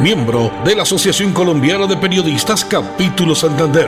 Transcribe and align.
miembro 0.00 0.50
de 0.64 0.76
la 0.76 0.82
Asociación 0.82 1.32
Colombiana 1.32 1.86
de 1.86 1.96
Periodistas 1.96 2.64
Capítulo 2.64 3.34
Santander. 3.34 3.86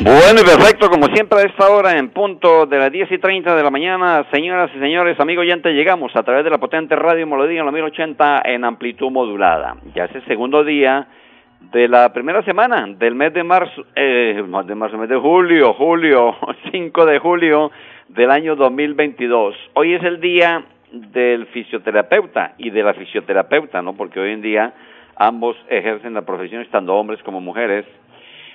Bueno 0.00 0.40
y 0.40 0.44
perfecto, 0.44 0.90
como 0.90 1.06
siempre 1.06 1.38
a 1.38 1.42
esta 1.42 1.68
hora, 1.68 1.98
en 1.98 2.10
punto 2.10 2.66
de 2.66 2.78
las 2.78 2.92
10 2.92 3.10
y 3.10 3.18
30 3.18 3.56
de 3.56 3.62
la 3.62 3.70
mañana, 3.70 4.24
señoras 4.30 4.70
y 4.76 4.78
señores, 4.78 5.18
amigos 5.18 5.42
oyentes, 5.42 5.74
llegamos 5.74 6.14
a 6.14 6.22
través 6.22 6.44
de 6.44 6.50
la 6.50 6.58
potente 6.58 6.94
radio 6.94 7.26
Melodía 7.26 7.60
en 7.60 7.66
la 7.66 7.72
1080 7.72 8.42
en 8.44 8.64
amplitud 8.64 9.10
modulada. 9.10 9.76
Ya 9.94 10.04
es 10.04 10.14
el 10.14 10.24
segundo 10.26 10.62
día 10.62 11.08
de 11.72 11.88
la 11.88 12.12
primera 12.12 12.44
semana 12.44 12.86
del 12.86 13.14
mes 13.14 13.32
de 13.32 13.42
marzo, 13.42 13.84
eh, 13.96 14.42
de 14.66 14.74
marzo, 14.74 14.98
mes 14.98 15.08
de 15.08 15.16
julio, 15.16 15.72
julio, 15.72 16.36
5 16.70 17.06
de 17.06 17.18
julio 17.18 17.72
del 18.08 18.30
año 18.30 18.54
2022. 18.56 19.56
Hoy 19.74 19.94
es 19.94 20.04
el 20.04 20.20
día 20.20 20.64
del 21.12 21.46
fisioterapeuta 21.46 22.54
y 22.58 22.70
de 22.70 22.82
la 22.82 22.94
fisioterapeuta, 22.94 23.82
¿no? 23.82 23.96
Porque 23.96 24.20
hoy 24.20 24.32
en 24.32 24.42
día 24.42 24.74
ambos 25.16 25.56
ejercen 25.68 26.14
la 26.14 26.22
profesión 26.22 26.62
estando 26.62 26.94
hombres 26.94 27.22
como 27.22 27.40
mujeres. 27.40 27.86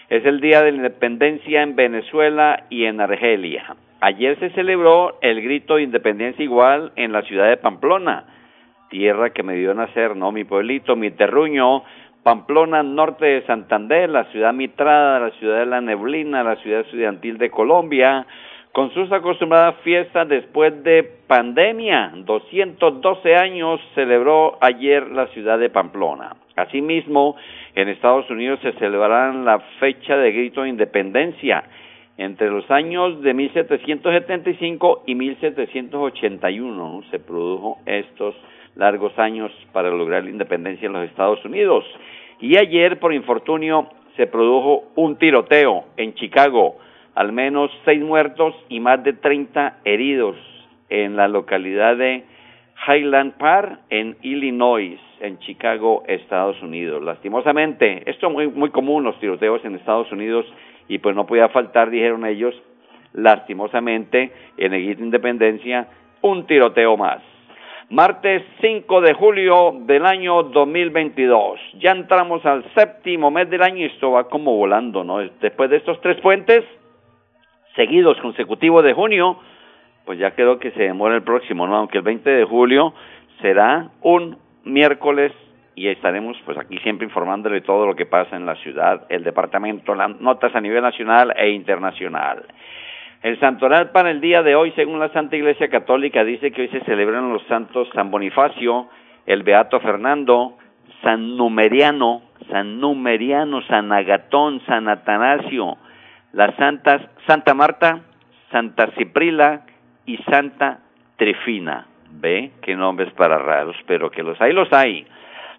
Es 0.09 0.25
el 0.25 0.41
Día 0.41 0.61
de 0.61 0.71
la 0.71 0.77
Independencia 0.77 1.63
en 1.63 1.75
Venezuela 1.75 2.65
y 2.69 2.85
en 2.85 2.99
Argelia. 2.99 3.75
Ayer 4.01 4.37
se 4.39 4.49
celebró 4.49 5.17
el 5.21 5.41
grito 5.41 5.75
de 5.75 5.83
independencia 5.83 6.43
igual 6.43 6.91
en 6.95 7.11
la 7.11 7.21
ciudad 7.21 7.47
de 7.47 7.57
Pamplona, 7.57 8.25
tierra 8.89 9.29
que 9.29 9.43
me 9.43 9.55
dio 9.55 9.73
nacer, 9.73 10.15
¿no? 10.15 10.31
Mi 10.31 10.43
pueblito, 10.43 10.95
mi 10.95 11.11
terruño, 11.11 11.83
Pamplona, 12.23 12.83
norte 12.83 13.25
de 13.25 13.45
Santander, 13.45 14.09
la 14.09 14.25
ciudad 14.25 14.53
mitrada, 14.53 15.19
la 15.19 15.31
ciudad 15.31 15.59
de 15.59 15.65
la 15.65 15.81
neblina, 15.81 16.43
la 16.43 16.55
ciudad 16.57 16.81
estudiantil 16.81 17.37
de 17.37 17.49
Colombia, 17.49 18.27
con 18.71 18.93
sus 18.93 19.11
acostumbradas 19.11 19.75
fiestas 19.83 20.27
después 20.29 20.83
de 20.83 21.03
pandemia. 21.27 22.11
212 22.15 23.35
años 23.35 23.81
celebró 23.95 24.57
ayer 24.61 25.07
la 25.11 25.27
ciudad 25.27 25.59
de 25.59 25.69
Pamplona. 25.69 26.35
Asimismo, 26.55 27.35
en 27.75 27.89
Estados 27.89 28.29
Unidos 28.29 28.59
se 28.61 28.73
celebrarán 28.73 29.45
la 29.45 29.59
fecha 29.79 30.15
de 30.17 30.31
grito 30.31 30.63
de 30.63 30.69
independencia 30.69 31.63
entre 32.17 32.49
los 32.49 32.69
años 32.69 33.21
de 33.21 33.33
1775 33.33 35.03
y 35.05 35.15
1781. 35.15 37.03
Se 37.11 37.19
produjo 37.19 37.79
estos 37.85 38.35
largos 38.75 39.17
años 39.19 39.51
para 39.73 39.89
lograr 39.89 40.23
la 40.23 40.29
independencia 40.29 40.85
en 40.85 40.93
los 40.93 41.09
Estados 41.09 41.43
Unidos. 41.43 41.83
Y 42.39 42.57
ayer, 42.57 42.99
por 42.99 43.13
infortunio, 43.13 43.89
se 44.15 44.27
produjo 44.27 44.83
un 44.95 45.17
tiroteo 45.17 45.85
en 45.97 46.13
Chicago 46.13 46.77
al 47.15 47.31
menos 47.31 47.71
seis 47.85 48.01
muertos 48.01 48.55
y 48.69 48.79
más 48.79 49.03
de 49.03 49.13
30 49.13 49.79
heridos 49.83 50.35
en 50.89 51.15
la 51.15 51.27
localidad 51.27 51.97
de 51.97 52.23
Highland 52.87 53.37
Park 53.37 53.79
en 53.89 54.17
Illinois, 54.21 54.99
en 55.19 55.37
Chicago, 55.39 56.03
Estados 56.07 56.61
Unidos. 56.61 57.03
Lastimosamente, 57.03 58.09
esto 58.09 58.27
es 58.27 58.33
muy, 58.33 58.47
muy 58.47 58.69
común 58.69 59.03
los 59.03 59.19
tiroteos 59.19 59.63
en 59.65 59.75
Estados 59.75 60.11
Unidos 60.11 60.45
y 60.87 60.97
pues 60.97 61.15
no 61.15 61.25
podía 61.25 61.49
faltar, 61.49 61.89
dijeron 61.89 62.25
ellos, 62.25 62.55
lastimosamente 63.13 64.31
en 64.57 64.73
el 64.73 64.97
de 64.97 65.03
Independencia, 65.03 65.87
un 66.21 66.45
tiroteo 66.47 66.97
más. 66.97 67.21
Martes 67.89 68.43
5 68.61 69.01
de 69.01 69.13
julio 69.13 69.75
del 69.81 70.05
año 70.05 70.43
2022. 70.43 71.59
Ya 71.79 71.91
entramos 71.91 72.45
al 72.45 72.63
séptimo 72.73 73.29
mes 73.31 73.49
del 73.49 73.61
año 73.61 73.79
y 73.79 73.85
esto 73.85 74.11
va 74.11 74.29
como 74.29 74.55
volando, 74.55 75.03
¿no? 75.03 75.17
Después 75.19 75.69
de 75.69 75.75
estos 75.75 75.99
tres 75.99 76.17
puentes, 76.21 76.63
seguidos 77.75 78.19
consecutivos 78.21 78.83
de 78.83 78.93
junio, 78.93 79.39
pues 80.05 80.19
ya 80.19 80.31
creo 80.31 80.59
que 80.59 80.71
se 80.71 80.83
demora 80.83 81.15
el 81.15 81.23
próximo, 81.23 81.67
¿no? 81.67 81.77
Aunque 81.77 81.99
el 81.99 82.03
20 82.03 82.29
de 82.29 82.45
julio 82.45 82.93
será 83.41 83.89
un 84.01 84.37
miércoles 84.63 85.31
y 85.75 85.87
estaremos 85.87 86.37
pues 86.45 86.57
aquí 86.57 86.77
siempre 86.79 87.05
informándole 87.05 87.61
todo 87.61 87.85
lo 87.85 87.95
que 87.95 88.05
pasa 88.05 88.35
en 88.35 88.45
la 88.45 88.55
ciudad, 88.55 89.05
el 89.09 89.23
departamento, 89.23 89.95
las 89.95 90.19
notas 90.19 90.53
a 90.55 90.61
nivel 90.61 90.81
nacional 90.81 91.33
e 91.37 91.49
internacional. 91.49 92.45
El 93.21 93.39
santoral 93.39 93.91
para 93.91 94.09
el 94.09 94.19
día 94.19 94.41
de 94.41 94.55
hoy, 94.55 94.71
según 94.71 94.99
la 94.99 95.09
Santa 95.09 95.35
Iglesia 95.35 95.69
Católica, 95.69 96.23
dice 96.23 96.51
que 96.51 96.63
hoy 96.63 96.67
se 96.69 96.81
celebran 96.81 97.31
los 97.31 97.43
santos 97.43 97.87
San 97.93 98.09
Bonifacio, 98.09 98.89
el 99.27 99.43
Beato 99.43 99.79
Fernando, 99.79 100.57
San 101.03 101.37
Numeriano, 101.37 102.23
San 102.49 102.79
Numeriano, 102.79 103.61
San 103.63 103.91
Agatón, 103.91 104.61
San 104.65 104.89
Atanasio, 104.89 105.77
las 106.33 106.55
santas 106.55 107.01
Santa 107.27 107.53
Marta, 107.53 108.01
Santa 108.51 108.91
Ciprila 108.97 109.61
y 110.05 110.17
Santa 110.29 110.79
Trifina. 111.17 111.87
¿Ve? 112.13 112.51
Qué 112.61 112.75
nombres 112.75 113.11
para 113.13 113.37
raros, 113.37 113.75
pero 113.87 114.11
que 114.11 114.23
los 114.23 114.39
hay, 114.41 114.53
los 114.53 114.71
hay. 114.73 115.05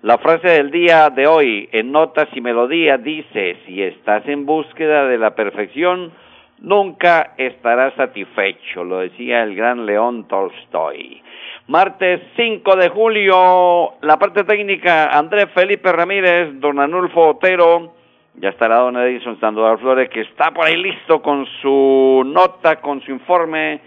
La 0.02 0.18
frase 0.18 0.48
del 0.48 0.70
día 0.70 1.10
de 1.10 1.26
hoy 1.26 1.68
en 1.72 1.92
Notas 1.92 2.28
y 2.34 2.40
Melodía 2.40 2.98
dice, 2.98 3.56
si 3.64 3.82
estás 3.82 4.26
en 4.26 4.44
búsqueda 4.44 5.06
de 5.06 5.16
la 5.16 5.34
perfección, 5.34 6.12
nunca 6.58 7.34
estarás 7.36 7.94
satisfecho, 7.94 8.84
lo 8.84 8.98
decía 8.98 9.42
el 9.42 9.54
gran 9.54 9.86
León 9.86 10.26
Tolstoy. 10.26 11.22
Martes 11.68 12.20
5 12.36 12.76
de 12.76 12.88
julio, 12.88 13.94
la 14.02 14.18
parte 14.18 14.42
técnica, 14.42 15.16
Andrés 15.16 15.48
Felipe 15.54 15.92
Ramírez, 15.92 16.60
don 16.60 16.80
Anulfo 16.80 17.28
Otero, 17.28 17.94
ya 18.34 18.48
estará 18.48 18.76
don 18.76 18.96
Edison 18.96 19.38
Sandoval 19.40 19.78
Flores, 19.78 20.08
que 20.08 20.22
está 20.22 20.50
por 20.50 20.66
ahí 20.66 20.76
listo 20.76 21.20
con 21.22 21.46
su 21.60 22.22
nota, 22.26 22.80
con 22.80 23.00
su 23.02 23.10
informe 23.10 23.80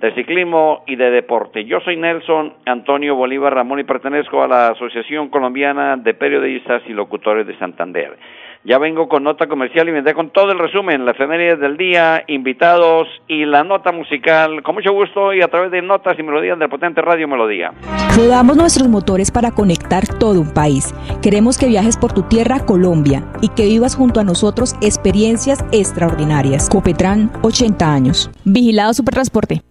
de 0.00 0.14
ciclismo 0.14 0.84
y 0.86 0.96
de 0.96 1.10
deporte. 1.10 1.64
Yo 1.64 1.80
soy 1.80 1.96
Nelson 1.96 2.52
Antonio 2.66 3.14
Bolívar 3.14 3.54
Ramón 3.54 3.80
y 3.80 3.84
pertenezco 3.84 4.42
a 4.42 4.48
la 4.48 4.68
Asociación 4.68 5.28
Colombiana 5.30 5.96
de 5.96 6.12
Periodistas 6.12 6.82
y 6.86 6.92
Locutores 6.92 7.46
de 7.46 7.56
Santander. 7.58 8.18
Ya 8.66 8.78
vengo 8.78 9.08
con 9.08 9.22
nota 9.22 9.46
comercial 9.46 9.88
y 9.88 9.92
vendré 9.92 10.12
con 10.12 10.30
todo 10.30 10.50
el 10.50 10.58
resumen, 10.58 11.04
la 11.04 11.12
efemérides 11.12 11.60
del 11.60 11.76
día, 11.76 12.24
invitados 12.26 13.06
y 13.28 13.44
la 13.44 13.62
nota 13.62 13.92
musical. 13.92 14.60
Con 14.64 14.74
mucho 14.74 14.92
gusto 14.92 15.32
y 15.32 15.40
a 15.40 15.46
través 15.46 15.70
de 15.70 15.82
notas 15.82 16.18
y 16.18 16.24
melodías 16.24 16.58
de 16.58 16.68
Potente 16.68 17.00
Radio 17.00 17.28
Melodía. 17.28 17.72
Rodamos 18.16 18.56
nuestros 18.56 18.88
motores 18.88 19.30
para 19.30 19.52
conectar 19.52 20.08
todo 20.18 20.40
un 20.40 20.52
país. 20.52 20.92
Queremos 21.22 21.58
que 21.58 21.68
viajes 21.68 21.96
por 21.96 22.12
tu 22.12 22.22
tierra, 22.22 22.58
Colombia, 22.58 23.22
y 23.40 23.50
que 23.50 23.66
vivas 23.66 23.94
junto 23.94 24.18
a 24.18 24.24
nosotros 24.24 24.74
experiencias 24.80 25.64
extraordinarias. 25.70 26.68
Copetran, 26.68 27.30
80 27.42 27.92
años. 27.92 28.32
Vigilado 28.44 28.94
Supertransporte. 28.94 29.62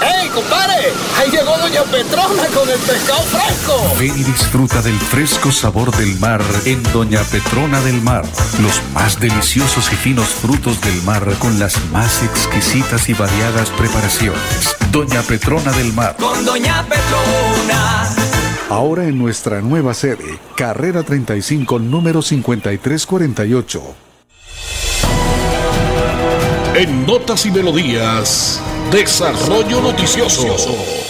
¡Hey, 0.00 0.30
compadre! 0.32 1.11
Ahí 1.22 1.30
llegó 1.30 1.56
Doña 1.56 1.84
Petrona 1.84 2.46
con 2.52 2.68
el 2.68 2.78
pescado 2.80 3.22
fresco. 3.22 3.94
Ven 3.96 4.18
y 4.18 4.24
disfruta 4.24 4.82
del 4.82 4.98
fresco 4.98 5.52
sabor 5.52 5.96
del 5.96 6.18
mar 6.18 6.42
en 6.64 6.82
Doña 6.92 7.22
Petrona 7.22 7.80
del 7.82 8.02
Mar 8.02 8.24
los 8.60 8.82
más 8.92 9.20
deliciosos 9.20 9.92
y 9.92 9.94
finos 9.94 10.26
frutos 10.26 10.80
del 10.80 11.00
mar 11.02 11.24
con 11.38 11.60
las 11.60 11.80
más 11.92 12.24
exquisitas 12.24 13.08
y 13.08 13.14
variadas 13.14 13.70
preparaciones. 13.70 14.74
Doña 14.90 15.22
Petrona 15.22 15.70
del 15.70 15.92
Mar. 15.92 16.16
Con 16.18 16.44
Doña 16.44 16.84
Petrona. 16.88 18.08
Ahora 18.68 19.04
en 19.04 19.16
nuestra 19.16 19.60
nueva 19.60 19.94
sede, 19.94 20.40
Carrera 20.56 21.04
35, 21.04 21.78
número 21.78 22.20
5348. 22.20 23.94
En 26.74 27.06
Notas 27.06 27.46
y 27.46 27.52
Melodías, 27.52 28.60
Desarrollo 28.90 29.80
Noticioso. 29.82 31.01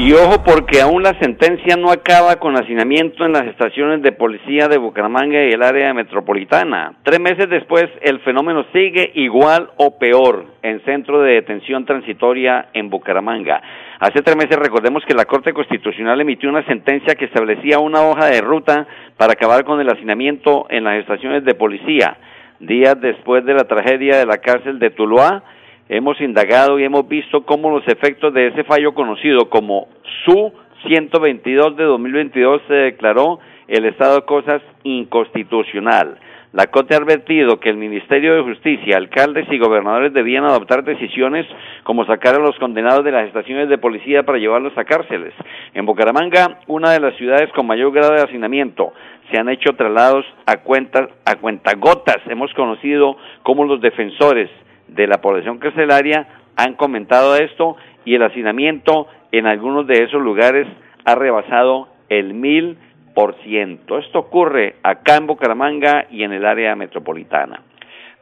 Y 0.00 0.12
ojo 0.12 0.44
porque 0.44 0.80
aún 0.80 1.02
la 1.02 1.18
sentencia 1.18 1.74
no 1.76 1.90
acaba 1.90 2.36
con 2.36 2.56
hacinamiento 2.56 3.24
en 3.26 3.32
las 3.32 3.46
estaciones 3.46 4.00
de 4.00 4.12
policía 4.12 4.68
de 4.68 4.78
Bucaramanga 4.78 5.44
y 5.44 5.50
el 5.50 5.60
área 5.60 5.92
metropolitana. 5.92 6.92
Tres 7.02 7.18
meses 7.18 7.50
después 7.50 7.86
el 8.02 8.20
fenómeno 8.20 8.64
sigue 8.72 9.10
igual 9.14 9.70
o 9.76 9.98
peor 9.98 10.46
en 10.62 10.84
centro 10.84 11.20
de 11.22 11.32
detención 11.32 11.84
transitoria 11.84 12.68
en 12.74 12.90
Bucaramanga. 12.90 13.60
Hace 13.98 14.22
tres 14.22 14.36
meses 14.36 14.56
recordemos 14.56 15.02
que 15.04 15.14
la 15.14 15.24
Corte 15.24 15.52
Constitucional 15.52 16.20
emitió 16.20 16.48
una 16.48 16.64
sentencia 16.66 17.16
que 17.16 17.24
establecía 17.24 17.80
una 17.80 18.02
hoja 18.02 18.26
de 18.26 18.40
ruta 18.40 18.86
para 19.16 19.32
acabar 19.32 19.64
con 19.64 19.80
el 19.80 19.90
hacinamiento 19.90 20.66
en 20.70 20.84
las 20.84 21.00
estaciones 21.00 21.44
de 21.44 21.56
policía. 21.56 22.16
Días 22.60 23.00
después 23.00 23.44
de 23.44 23.54
la 23.54 23.64
tragedia 23.64 24.16
de 24.16 24.26
la 24.26 24.38
cárcel 24.38 24.78
de 24.78 24.90
Tuluá, 24.90 25.42
hemos 25.88 26.20
indagado 26.20 26.78
y 26.78 26.84
hemos 26.84 27.08
visto 27.08 27.44
cómo 27.44 27.70
los 27.70 27.86
efectos 27.88 28.32
de 28.34 28.48
ese 28.48 28.64
fallo 28.64 28.94
conocido 28.94 29.48
como 29.48 29.88
SU 30.24 30.52
122 30.86 31.76
de 31.76 31.84
2022 31.84 32.62
se 32.68 32.74
declaró 32.74 33.40
el 33.66 33.84
estado 33.84 34.16
de 34.16 34.26
cosas 34.26 34.62
inconstitucional. 34.84 36.18
La 36.52 36.68
Corte 36.68 36.94
ha 36.94 36.98
advertido 36.98 37.60
que 37.60 37.68
el 37.68 37.76
Ministerio 37.76 38.34
de 38.34 38.42
Justicia, 38.42 38.96
alcaldes 38.96 39.46
y 39.50 39.58
gobernadores 39.58 40.14
debían 40.14 40.44
adoptar 40.44 40.82
decisiones 40.82 41.46
como 41.82 42.06
sacar 42.06 42.36
a 42.36 42.38
los 42.38 42.58
condenados 42.58 43.04
de 43.04 43.12
las 43.12 43.26
estaciones 43.26 43.68
de 43.68 43.76
policía 43.76 44.22
para 44.22 44.38
llevarlos 44.38 44.76
a 44.78 44.84
cárceles. 44.84 45.34
En 45.74 45.84
Bucaramanga, 45.84 46.60
una 46.66 46.92
de 46.92 47.00
las 47.00 47.14
ciudades 47.16 47.52
con 47.52 47.66
mayor 47.66 47.92
grado 47.92 48.14
de 48.14 48.22
hacinamiento, 48.22 48.94
se 49.30 49.38
han 49.38 49.50
hecho 49.50 49.74
traslados 49.74 50.24
a 50.46 50.56
cuentas 50.62 51.10
a 51.26 51.36
cuentagotas. 51.36 52.16
Hemos 52.30 52.52
conocido 52.54 53.18
cómo 53.42 53.64
los 53.64 53.82
defensores 53.82 54.48
de 54.88 55.06
la 55.06 55.20
población 55.20 55.58
carcelaria 55.58 56.26
han 56.56 56.74
comentado 56.74 57.36
esto 57.36 57.76
y 58.04 58.14
el 58.14 58.22
hacinamiento 58.22 59.06
en 59.32 59.46
algunos 59.46 59.86
de 59.86 60.04
esos 60.04 60.20
lugares 60.20 60.66
ha 61.04 61.14
rebasado 61.14 61.88
el 62.08 62.34
mil 62.34 62.78
por 63.14 63.34
ciento. 63.42 63.98
Esto 63.98 64.20
ocurre 64.20 64.76
acá 64.82 65.16
en 65.16 65.26
Bucaramanga 65.26 66.06
y 66.10 66.22
en 66.22 66.32
el 66.32 66.44
área 66.44 66.74
metropolitana. 66.76 67.62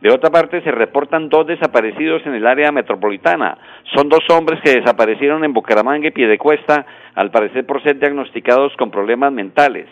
De 0.00 0.10
otra 0.10 0.30
parte, 0.30 0.60
se 0.60 0.70
reportan 0.70 1.30
dos 1.30 1.46
desaparecidos 1.46 2.24
en 2.26 2.34
el 2.34 2.46
área 2.46 2.70
metropolitana. 2.70 3.56
Son 3.94 4.08
dos 4.08 4.20
hombres 4.30 4.60
que 4.62 4.78
desaparecieron 4.78 5.42
en 5.44 5.54
Bucaramanga 5.54 6.08
y 6.08 6.10
Piedecuesta, 6.10 6.84
al 7.14 7.30
parecer 7.30 7.64
por 7.64 7.82
ser 7.82 7.98
diagnosticados 7.98 8.76
con 8.76 8.90
problemas 8.90 9.32
mentales. 9.32 9.86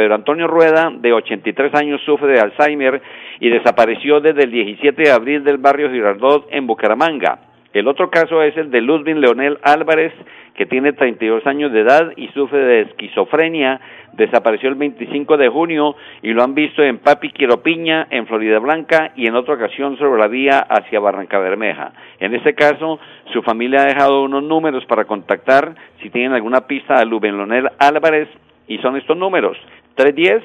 Pedro 0.00 0.14
Antonio 0.14 0.46
Rueda, 0.46 0.90
de 0.98 1.12
83 1.12 1.74
años, 1.74 2.00
sufre 2.06 2.32
de 2.32 2.40
Alzheimer 2.40 3.02
y 3.38 3.50
desapareció 3.50 4.18
desde 4.22 4.44
el 4.44 4.50
17 4.50 5.02
de 5.02 5.10
abril 5.10 5.44
del 5.44 5.58
barrio 5.58 5.90
Girardot 5.90 6.46
en 6.50 6.66
Bucaramanga. 6.66 7.40
El 7.74 7.86
otro 7.86 8.08
caso 8.08 8.42
es 8.42 8.56
el 8.56 8.70
de 8.70 8.80
Ludwig 8.80 9.16
Leonel 9.16 9.58
Álvarez, 9.62 10.14
que 10.54 10.64
tiene 10.64 10.94
32 10.94 11.46
años 11.46 11.70
de 11.70 11.80
edad 11.80 12.12
y 12.16 12.28
sufre 12.28 12.60
de 12.60 12.80
esquizofrenia. 12.80 13.78
Desapareció 14.14 14.70
el 14.70 14.76
25 14.76 15.36
de 15.36 15.50
junio 15.50 15.94
y 16.22 16.32
lo 16.32 16.44
han 16.44 16.54
visto 16.54 16.82
en 16.82 16.96
Papi 16.96 17.30
Quiropiña, 17.32 18.06
en 18.08 18.26
Florida 18.26 18.58
Blanca 18.58 19.12
y 19.16 19.26
en 19.26 19.34
otra 19.34 19.56
ocasión 19.56 19.98
sobre 19.98 20.18
la 20.18 20.28
vía 20.28 20.60
hacia 20.60 20.98
Barranca 20.98 21.38
Bermeja. 21.38 21.92
En 22.20 22.34
este 22.34 22.54
caso, 22.54 22.98
su 23.34 23.42
familia 23.42 23.82
ha 23.82 23.86
dejado 23.86 24.22
unos 24.22 24.44
números 24.44 24.86
para 24.86 25.04
contactar 25.04 25.74
si 26.00 26.08
tienen 26.08 26.32
alguna 26.32 26.62
pista 26.66 26.94
a 26.94 27.04
Ludwig 27.04 27.34
Leonel 27.34 27.68
Álvarez 27.78 28.30
y 28.66 28.78
son 28.78 28.96
estos 28.96 29.16
números 29.16 29.58
310 29.94 30.42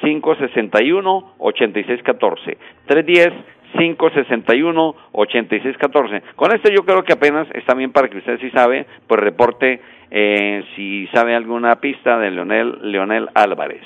561 0.00 1.34
8614 1.38 2.58
310 2.86 3.32
561 3.72 4.94
8614 5.12 6.22
Con 6.36 6.54
esto 6.54 6.70
yo 6.70 6.84
creo 6.84 7.02
que 7.02 7.12
apenas 7.12 7.46
está 7.54 7.74
bien 7.74 7.92
para 7.92 8.08
que 8.08 8.18
usted 8.18 8.38
si 8.40 8.50
sabe, 8.50 8.86
pues 9.06 9.20
reporte 9.20 9.80
eh, 10.10 10.64
si 10.74 11.06
sabe 11.08 11.34
alguna 11.34 11.76
pista 11.76 12.18
de 12.18 12.30
Leonel, 12.30 12.78
Leonel 12.82 13.28
Álvarez. 13.34 13.82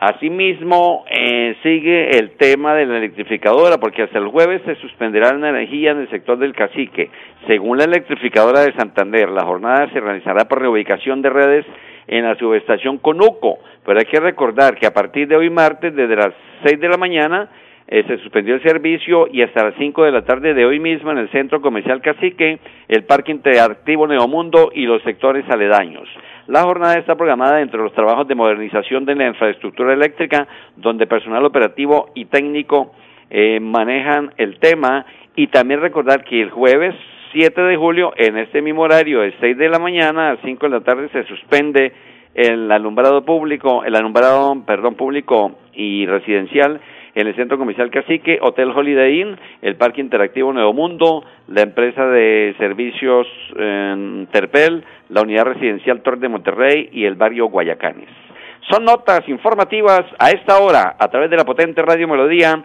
Asimismo, 0.00 1.04
eh, 1.10 1.56
sigue 1.62 2.18
el 2.18 2.30
tema 2.38 2.74
de 2.74 2.86
la 2.86 2.96
electrificadora, 2.96 3.76
porque 3.76 4.02
hasta 4.02 4.18
el 4.18 4.28
jueves 4.28 4.62
se 4.64 4.74
suspenderá 4.76 5.34
la 5.34 5.50
energía 5.50 5.90
en 5.90 5.98
el 5.98 6.10
sector 6.10 6.38
del 6.38 6.54
cacique. 6.54 7.10
Según 7.46 7.76
la 7.76 7.84
electrificadora 7.84 8.60
de 8.60 8.72
Santander, 8.72 9.28
la 9.28 9.44
jornada 9.44 9.90
se 9.92 10.00
realizará 10.00 10.46
por 10.46 10.62
reubicación 10.62 11.20
de 11.20 11.28
redes 11.28 11.66
en 12.10 12.24
la 12.24 12.34
subestación 12.34 12.98
Conuco. 12.98 13.60
Pero 13.86 13.98
hay 13.98 14.04
que 14.04 14.20
recordar 14.20 14.76
que 14.76 14.86
a 14.86 14.92
partir 14.92 15.28
de 15.28 15.36
hoy 15.36 15.48
martes, 15.48 15.94
desde 15.94 16.16
las 16.16 16.34
6 16.64 16.80
de 16.80 16.88
la 16.88 16.96
mañana, 16.98 17.48
eh, 17.86 18.04
se 18.06 18.18
suspendió 18.18 18.56
el 18.56 18.62
servicio 18.62 19.28
y 19.32 19.42
hasta 19.42 19.64
las 19.64 19.74
5 19.78 20.04
de 20.04 20.12
la 20.12 20.22
tarde 20.22 20.52
de 20.52 20.66
hoy 20.66 20.80
mismo 20.80 21.12
en 21.12 21.18
el 21.18 21.30
Centro 21.30 21.60
Comercial 21.60 22.02
Cacique, 22.02 22.58
el 22.88 23.04
Parque 23.04 23.32
Interactivo 23.32 24.06
Neomundo 24.06 24.70
y 24.74 24.86
los 24.86 25.02
sectores 25.02 25.48
aledaños. 25.48 26.08
La 26.48 26.62
jornada 26.62 26.94
está 26.98 27.14
programada 27.14 27.60
entre 27.60 27.80
los 27.80 27.92
trabajos 27.92 28.26
de 28.26 28.34
modernización 28.34 29.04
de 29.04 29.14
la 29.14 29.28
infraestructura 29.28 29.92
eléctrica, 29.92 30.48
donde 30.76 31.06
personal 31.06 31.44
operativo 31.44 32.10
y 32.16 32.24
técnico 32.24 32.92
eh, 33.30 33.60
manejan 33.60 34.32
el 34.36 34.58
tema, 34.58 35.06
y 35.36 35.46
también 35.46 35.80
recordar 35.80 36.24
que 36.24 36.42
el 36.42 36.50
jueves 36.50 36.96
7 37.32 37.60
de 37.62 37.76
julio, 37.76 38.12
en 38.16 38.36
este 38.38 38.60
mismo 38.60 38.82
horario, 38.82 39.20
de 39.20 39.32
6 39.40 39.56
de 39.56 39.68
la 39.68 39.78
mañana 39.78 40.32
a 40.32 40.36
5 40.38 40.66
de 40.66 40.70
la 40.70 40.80
tarde, 40.80 41.08
se 41.12 41.24
suspende 41.24 41.92
el 42.34 42.70
alumbrado 42.70 43.24
público, 43.24 43.84
el 43.84 43.94
alumbrado, 43.94 44.64
perdón, 44.66 44.94
público 44.94 45.58
y 45.72 46.06
residencial 46.06 46.80
en 47.14 47.26
el 47.26 47.34
Centro 47.34 47.58
Comercial 47.58 47.90
Cacique, 47.90 48.38
Hotel 48.40 48.70
Holiday 48.70 49.20
Inn, 49.20 49.36
el 49.62 49.76
Parque 49.76 50.00
Interactivo 50.00 50.52
Nuevo 50.52 50.72
Mundo, 50.72 51.24
la 51.48 51.62
empresa 51.62 52.06
de 52.06 52.54
servicios 52.58 53.26
Terpel, 54.30 54.84
la 55.08 55.22
Unidad 55.22 55.46
Residencial 55.46 56.02
Torre 56.02 56.18
de 56.18 56.28
Monterrey 56.28 56.88
y 56.92 57.04
el 57.04 57.16
barrio 57.16 57.46
Guayacanes. 57.46 58.08
Son 58.70 58.84
notas 58.84 59.28
informativas 59.28 60.02
a 60.18 60.30
esta 60.30 60.58
hora 60.58 60.96
a 60.98 61.08
través 61.08 61.30
de 61.30 61.36
la 61.36 61.44
potente 61.44 61.82
Radio 61.82 62.06
Melodía 62.06 62.62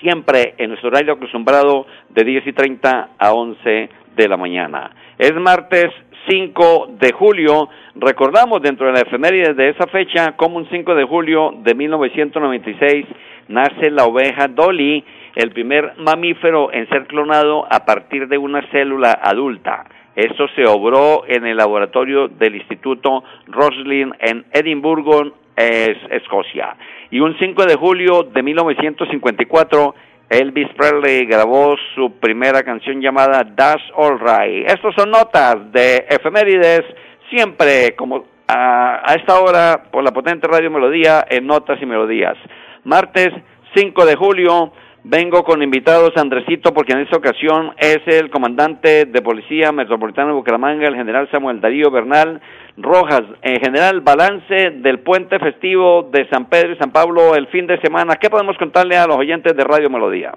siempre 0.00 0.54
en 0.58 0.70
nuestro 0.70 0.88
horario 0.88 1.14
acostumbrado 1.14 1.86
de 2.10 2.24
10 2.24 2.46
y 2.46 2.52
30 2.52 3.10
a 3.18 3.32
11 3.32 3.88
de 4.16 4.28
la 4.28 4.36
mañana. 4.36 4.90
Es 5.18 5.34
martes 5.34 5.86
5 6.28 6.88
de 6.98 7.12
julio. 7.12 7.68
Recordamos 7.94 8.60
dentro 8.62 8.86
de 8.86 8.92
la 8.92 9.00
efeméride 9.00 9.54
de 9.54 9.70
esa 9.70 9.86
fecha 9.86 10.36
como 10.36 10.56
un 10.56 10.68
5 10.68 10.94
de 10.94 11.04
julio 11.04 11.52
de 11.62 11.74
1996 11.74 13.06
nace 13.48 13.90
la 13.90 14.04
oveja 14.04 14.48
Dolly, 14.48 15.04
el 15.34 15.50
primer 15.50 15.94
mamífero 15.98 16.72
en 16.72 16.88
ser 16.88 17.06
clonado 17.06 17.66
a 17.70 17.84
partir 17.84 18.28
de 18.28 18.38
una 18.38 18.62
célula 18.70 19.12
adulta. 19.22 19.84
Esto 20.14 20.48
se 20.56 20.66
obró 20.66 21.24
en 21.26 21.46
el 21.46 21.58
laboratorio 21.58 22.28
del 22.28 22.56
Instituto 22.56 23.22
Roslin 23.46 24.14
en 24.18 24.46
Edimburgo, 24.52 25.32
Escocia. 25.56 26.76
Y 27.10 27.20
un 27.20 27.36
5 27.38 27.64
de 27.64 27.76
julio 27.76 28.22
de 28.24 28.42
1954, 28.42 29.94
Elvis 30.28 30.68
Presley 30.76 31.26
grabó 31.26 31.76
su 31.94 32.18
primera 32.18 32.62
canción 32.62 33.00
llamada 33.00 33.54
That's 33.54 33.82
All 33.94 34.18
Right. 34.18 34.68
Estas 34.68 34.94
son 34.94 35.10
notas 35.10 35.72
de 35.72 36.06
efemérides, 36.08 36.82
siempre 37.30 37.94
como 37.96 38.24
a, 38.48 39.02
a 39.04 39.14
esta 39.14 39.40
hora 39.40 39.84
por 39.90 40.02
la 40.04 40.12
potente 40.12 40.46
radio 40.48 40.70
Melodía 40.70 41.24
en 41.28 41.46
Notas 41.46 41.80
y 41.80 41.86
Melodías. 41.86 42.36
Martes 42.84 43.30
5 43.74 44.04
de 44.04 44.16
julio 44.16 44.72
vengo 45.08 45.44
con 45.44 45.62
invitados 45.62 46.10
Andresito 46.16 46.74
porque 46.74 46.92
en 46.92 47.00
esta 47.00 47.16
ocasión 47.16 47.72
es 47.78 47.98
el 48.06 48.28
comandante 48.30 49.04
de 49.04 49.22
Policía 49.22 49.70
Metropolitana 49.70 50.28
de 50.28 50.34
Bucaramanga, 50.34 50.88
el 50.88 50.96
general 50.96 51.28
Samuel 51.30 51.60
Darío 51.60 51.90
Bernal, 51.90 52.40
Rojas. 52.76 53.22
En 53.42 53.60
general, 53.60 54.00
balance 54.00 54.70
del 54.82 55.00
puente 55.00 55.38
festivo 55.38 56.08
de 56.12 56.28
San 56.28 56.48
Pedro 56.48 56.72
y 56.72 56.78
San 56.78 56.90
Pablo 56.90 57.36
el 57.36 57.46
fin 57.48 57.66
de 57.66 57.80
semana. 57.80 58.16
¿Qué 58.16 58.28
podemos 58.30 58.56
contarle 58.58 58.96
a 58.96 59.06
los 59.06 59.16
oyentes 59.16 59.56
de 59.56 59.64
Radio 59.64 59.88
Melodía? 59.88 60.32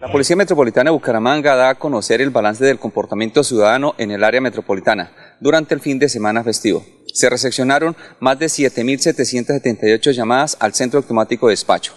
La 0.00 0.08
Policía 0.08 0.34
Metropolitana 0.34 0.90
de 0.90 0.96
Bucaramanga 0.96 1.54
da 1.54 1.70
a 1.70 1.74
conocer 1.76 2.20
el 2.20 2.30
balance 2.30 2.64
del 2.64 2.78
comportamiento 2.78 3.44
ciudadano 3.44 3.94
en 3.98 4.10
el 4.10 4.24
área 4.24 4.40
metropolitana 4.40 5.12
durante 5.38 5.74
el 5.74 5.80
fin 5.80 5.98
de 5.98 6.08
semana 6.08 6.42
festivo. 6.42 6.82
Se 7.12 7.30
recepcionaron 7.30 7.94
más 8.18 8.38
de 8.38 8.46
7.778 8.46 10.10
llamadas 10.12 10.56
al 10.60 10.72
centro 10.72 10.98
automático 10.98 11.46
de 11.46 11.52
despacho. 11.52 11.94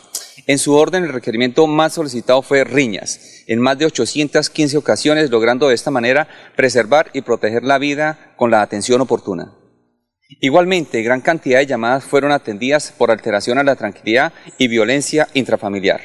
En 0.48 0.60
su 0.60 0.74
orden, 0.76 1.04
el 1.04 1.14
requerimiento 1.14 1.66
más 1.66 1.94
solicitado 1.94 2.44
fue 2.44 2.64
riñas, 2.64 3.44
en 3.48 3.60
más 3.60 3.80
de 3.80 3.86
815 3.86 4.78
ocasiones, 4.78 5.32
logrando 5.32 5.68
de 5.68 5.76
esta 5.76 5.90
manera 5.90 6.28
preservar 6.56 7.10
y 7.14 7.22
proteger 7.22 7.64
la 7.64 7.80
vida 7.80 8.34
con 8.36 8.52
la 8.52 8.62
atención 8.62 9.02
oportuna. 9.02 9.54
Igualmente, 10.42 11.02
gran 11.02 11.22
cantidad 11.22 11.60
de 11.60 11.66
llamadas 11.66 12.04
fueron 12.04 12.32
atendidas 12.32 12.94
por 12.96 13.10
alteración 13.10 13.58
a 13.58 13.64
la 13.64 13.76
tranquilidad 13.76 14.34
y 14.58 14.68
violencia 14.68 15.28
intrafamiliar. 15.34 16.02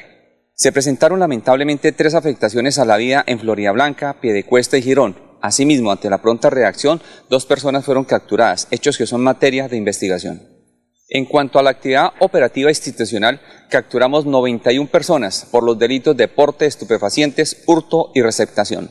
Se 0.55 0.73
presentaron 0.73 1.21
lamentablemente 1.21 1.93
tres 1.93 2.15
afectaciones 2.15 2.79
a 2.79 2.85
la 2.85 2.97
vida 2.97 3.25
en 3.27 3.41
Florida 3.41 3.73
Blanca, 3.73 4.21
Piedecuesta 4.21 4.77
y 4.79 4.83
Girón. 4.83 5.17
Asimismo, 5.43 5.91
ante 5.91 6.11
la 6.11 6.21
pronta 6.21 6.51
reacción, 6.51 7.01
dos 7.31 7.47
personas 7.47 7.85
fueron 7.85 8.05
capturadas, 8.05 8.69
hechos 8.71 8.99
que 8.99 9.07
son 9.07 9.23
materia 9.23 9.69
de 9.69 9.79
investigación. 9.79 10.50
En 11.13 11.25
cuanto 11.25 11.59
a 11.59 11.65
la 11.65 11.71
actividad 11.71 12.13
operativa 12.21 12.71
institucional, 12.71 13.41
capturamos 13.69 14.27
91 14.27 14.89
personas 14.89 15.45
por 15.51 15.65
los 15.65 15.77
delitos 15.77 16.17
de 16.17 16.29
porte, 16.29 16.67
estupefacientes, 16.67 17.65
hurto 17.67 18.13
y 18.15 18.23
receptación. 18.23 18.91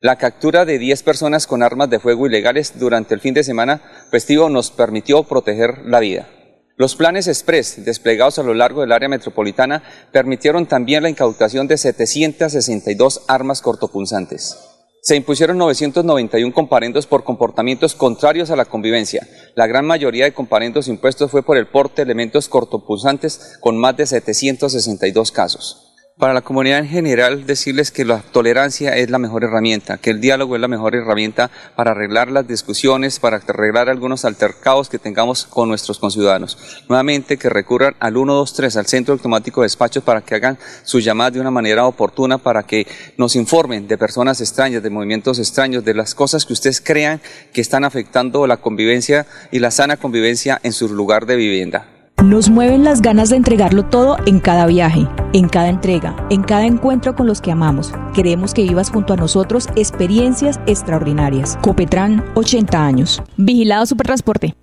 La 0.00 0.16
captura 0.16 0.66
de 0.66 0.78
10 0.78 1.02
personas 1.02 1.46
con 1.46 1.62
armas 1.62 1.88
de 1.88 2.00
fuego 2.00 2.26
ilegales 2.26 2.78
durante 2.78 3.14
el 3.14 3.20
fin 3.20 3.32
de 3.32 3.44
semana 3.44 3.80
festivo 4.10 4.50
nos 4.50 4.70
permitió 4.70 5.22
proteger 5.22 5.86
la 5.86 6.00
vida. 6.00 6.28
Los 6.76 6.96
planes 6.96 7.26
express 7.26 7.82
desplegados 7.82 8.38
a 8.38 8.42
lo 8.42 8.52
largo 8.52 8.82
del 8.82 8.92
área 8.92 9.08
metropolitana 9.08 9.82
permitieron 10.12 10.66
también 10.66 11.02
la 11.02 11.08
incautación 11.08 11.66
de 11.66 11.78
762 11.78 13.24
armas 13.26 13.62
cortopunzantes. 13.62 14.67
Se 15.00 15.16
impusieron 15.16 15.58
991 15.58 16.52
comparendos 16.52 17.06
por 17.06 17.24
comportamientos 17.24 17.94
contrarios 17.94 18.50
a 18.50 18.56
la 18.56 18.64
convivencia. 18.64 19.26
La 19.54 19.66
gran 19.66 19.86
mayoría 19.86 20.24
de 20.24 20.34
comparendos 20.34 20.88
impuestos 20.88 21.30
fue 21.30 21.42
por 21.42 21.56
el 21.56 21.68
porte 21.68 21.96
de 21.96 22.02
elementos 22.02 22.48
cortopunzantes 22.48 23.58
con 23.60 23.78
más 23.78 23.96
de 23.96 24.06
762 24.06 25.32
casos. 25.32 25.87
Para 26.18 26.34
la 26.34 26.42
comunidad 26.42 26.80
en 26.80 26.88
general, 26.88 27.46
decirles 27.46 27.92
que 27.92 28.04
la 28.04 28.18
tolerancia 28.18 28.96
es 28.96 29.08
la 29.08 29.20
mejor 29.20 29.44
herramienta, 29.44 29.98
que 29.98 30.10
el 30.10 30.20
diálogo 30.20 30.56
es 30.56 30.60
la 30.60 30.66
mejor 30.66 30.96
herramienta 30.96 31.48
para 31.76 31.92
arreglar 31.92 32.28
las 32.28 32.48
discusiones, 32.48 33.20
para 33.20 33.36
arreglar 33.36 33.88
algunos 33.88 34.24
altercados 34.24 34.88
que 34.88 34.98
tengamos 34.98 35.44
con 35.44 35.68
nuestros 35.68 36.00
conciudadanos. 36.00 36.58
Nuevamente, 36.88 37.36
que 37.36 37.48
recurran 37.48 37.94
al 38.00 38.14
123, 38.14 38.76
al 38.78 38.86
Centro 38.86 39.14
Automático 39.14 39.60
de 39.60 39.66
Despachos, 39.66 40.02
para 40.02 40.22
que 40.22 40.34
hagan 40.34 40.58
su 40.82 40.98
llamada 40.98 41.30
de 41.30 41.40
una 41.40 41.52
manera 41.52 41.86
oportuna, 41.86 42.38
para 42.38 42.64
que 42.64 42.88
nos 43.16 43.36
informen 43.36 43.86
de 43.86 43.96
personas 43.96 44.40
extrañas, 44.40 44.82
de 44.82 44.90
movimientos 44.90 45.38
extraños, 45.38 45.84
de 45.84 45.94
las 45.94 46.16
cosas 46.16 46.44
que 46.44 46.52
ustedes 46.52 46.80
crean 46.80 47.20
que 47.52 47.60
están 47.60 47.84
afectando 47.84 48.44
la 48.48 48.56
convivencia 48.56 49.24
y 49.52 49.60
la 49.60 49.70
sana 49.70 49.96
convivencia 49.96 50.58
en 50.64 50.72
su 50.72 50.88
lugar 50.88 51.26
de 51.26 51.36
vivienda. 51.36 51.97
Nos 52.24 52.50
mueven 52.50 52.82
las 52.82 53.00
ganas 53.00 53.30
de 53.30 53.36
entregarlo 53.36 53.84
todo 53.84 54.16
en 54.26 54.40
cada 54.40 54.66
viaje, 54.66 55.06
en 55.32 55.48
cada 55.48 55.68
entrega, 55.68 56.16
en 56.30 56.42
cada 56.42 56.66
encuentro 56.66 57.14
con 57.14 57.28
los 57.28 57.40
que 57.40 57.52
amamos. 57.52 57.92
Queremos 58.12 58.54
que 58.54 58.62
vivas 58.62 58.90
junto 58.90 59.12
a 59.12 59.16
nosotros 59.16 59.68
experiencias 59.76 60.58
extraordinarias. 60.66 61.56
Copetran, 61.62 62.24
80 62.34 62.84
años. 62.84 63.22
Vigilado 63.36 63.86
Supertransporte. 63.86 64.56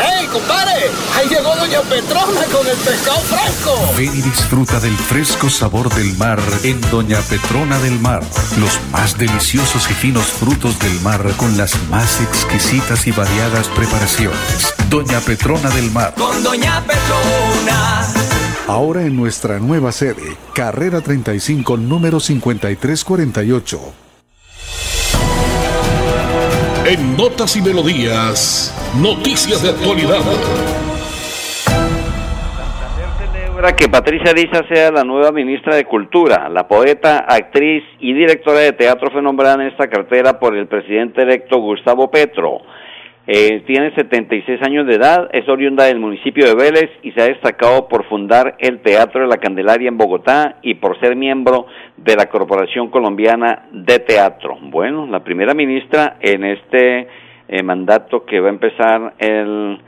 ¡Ey, 0.00 0.26
compadre! 0.26 0.72
Ahí 1.16 1.28
llegó 1.28 1.54
Doña 1.54 1.80
Petrona 1.82 2.42
con 2.52 2.66
el 2.66 2.76
pescado 2.76 3.20
fresco. 3.20 3.92
Ven 3.96 4.10
y 4.12 4.22
disfruta 4.22 4.80
del 4.80 4.96
fresco 4.96 5.48
sabor 5.48 5.94
del 5.94 6.16
mar 6.16 6.40
en 6.64 6.80
Doña 6.90 7.20
Petrona 7.20 7.78
del 7.78 8.00
Mar. 8.00 8.22
Los 8.58 8.80
más 8.90 9.16
deliciosos 9.16 9.88
y 9.90 9.94
finos 9.94 10.24
frutos 10.24 10.78
del 10.80 11.00
mar 11.02 11.22
con 11.36 11.56
las 11.56 11.72
más 11.88 12.20
exquisitas 12.20 13.06
y 13.06 13.12
variadas 13.12 13.68
preparaciones. 13.68 14.74
Doña 14.88 15.20
Petrona 15.20 15.70
del 15.70 15.90
Mar. 15.92 16.14
Con 16.16 16.42
Doña 16.42 16.79
Petrona. 16.86 18.02
Ahora 18.66 19.02
en 19.02 19.16
nuestra 19.16 19.58
nueva 19.58 19.90
sede, 19.90 20.36
Carrera 20.54 21.00
35, 21.00 21.76
número 21.76 22.20
5348. 22.20 23.80
En 26.86 27.16
Notas 27.16 27.56
y 27.56 27.62
Melodías, 27.62 28.74
noticias 29.00 29.62
de 29.62 29.70
actualidad. 29.70 30.20
celebra 33.18 33.76
que 33.76 33.88
Patricia 33.88 34.30
Ariza 34.30 34.62
sea 34.66 34.90
la 34.90 35.04
nueva 35.04 35.30
ministra 35.30 35.74
de 35.74 35.84
Cultura. 35.84 36.48
La 36.48 36.66
poeta, 36.66 37.26
actriz 37.28 37.84
y 37.98 38.12
directora 38.12 38.60
de 38.60 38.72
teatro 38.72 39.10
fue 39.10 39.20
nombrada 39.20 39.56
en 39.56 39.68
esta 39.72 39.88
cartera 39.88 40.38
por 40.38 40.56
el 40.56 40.68
presidente 40.68 41.22
electo 41.22 41.58
Gustavo 41.58 42.10
Petro. 42.10 42.60
Eh, 43.26 43.62
tiene 43.66 43.94
76 43.94 44.60
años 44.62 44.86
de 44.86 44.94
edad, 44.94 45.28
es 45.32 45.48
oriunda 45.48 45.84
del 45.84 46.00
municipio 46.00 46.46
de 46.46 46.54
Vélez 46.54 46.90
y 47.02 47.12
se 47.12 47.20
ha 47.20 47.26
destacado 47.26 47.86
por 47.86 48.04
fundar 48.06 48.56
el 48.58 48.80
Teatro 48.80 49.20
de 49.20 49.28
la 49.28 49.36
Candelaria 49.36 49.88
en 49.88 49.98
Bogotá 49.98 50.56
y 50.62 50.74
por 50.74 50.98
ser 51.00 51.16
miembro 51.16 51.66
de 51.96 52.16
la 52.16 52.26
Corporación 52.26 52.88
Colombiana 52.88 53.68
de 53.72 53.98
Teatro. 53.98 54.58
Bueno, 54.62 55.06
la 55.06 55.22
primera 55.22 55.54
ministra 55.54 56.16
en 56.20 56.44
este 56.44 57.08
eh, 57.48 57.62
mandato 57.62 58.24
que 58.24 58.40
va 58.40 58.48
a 58.48 58.52
empezar 58.52 59.14
el, 59.18 59.78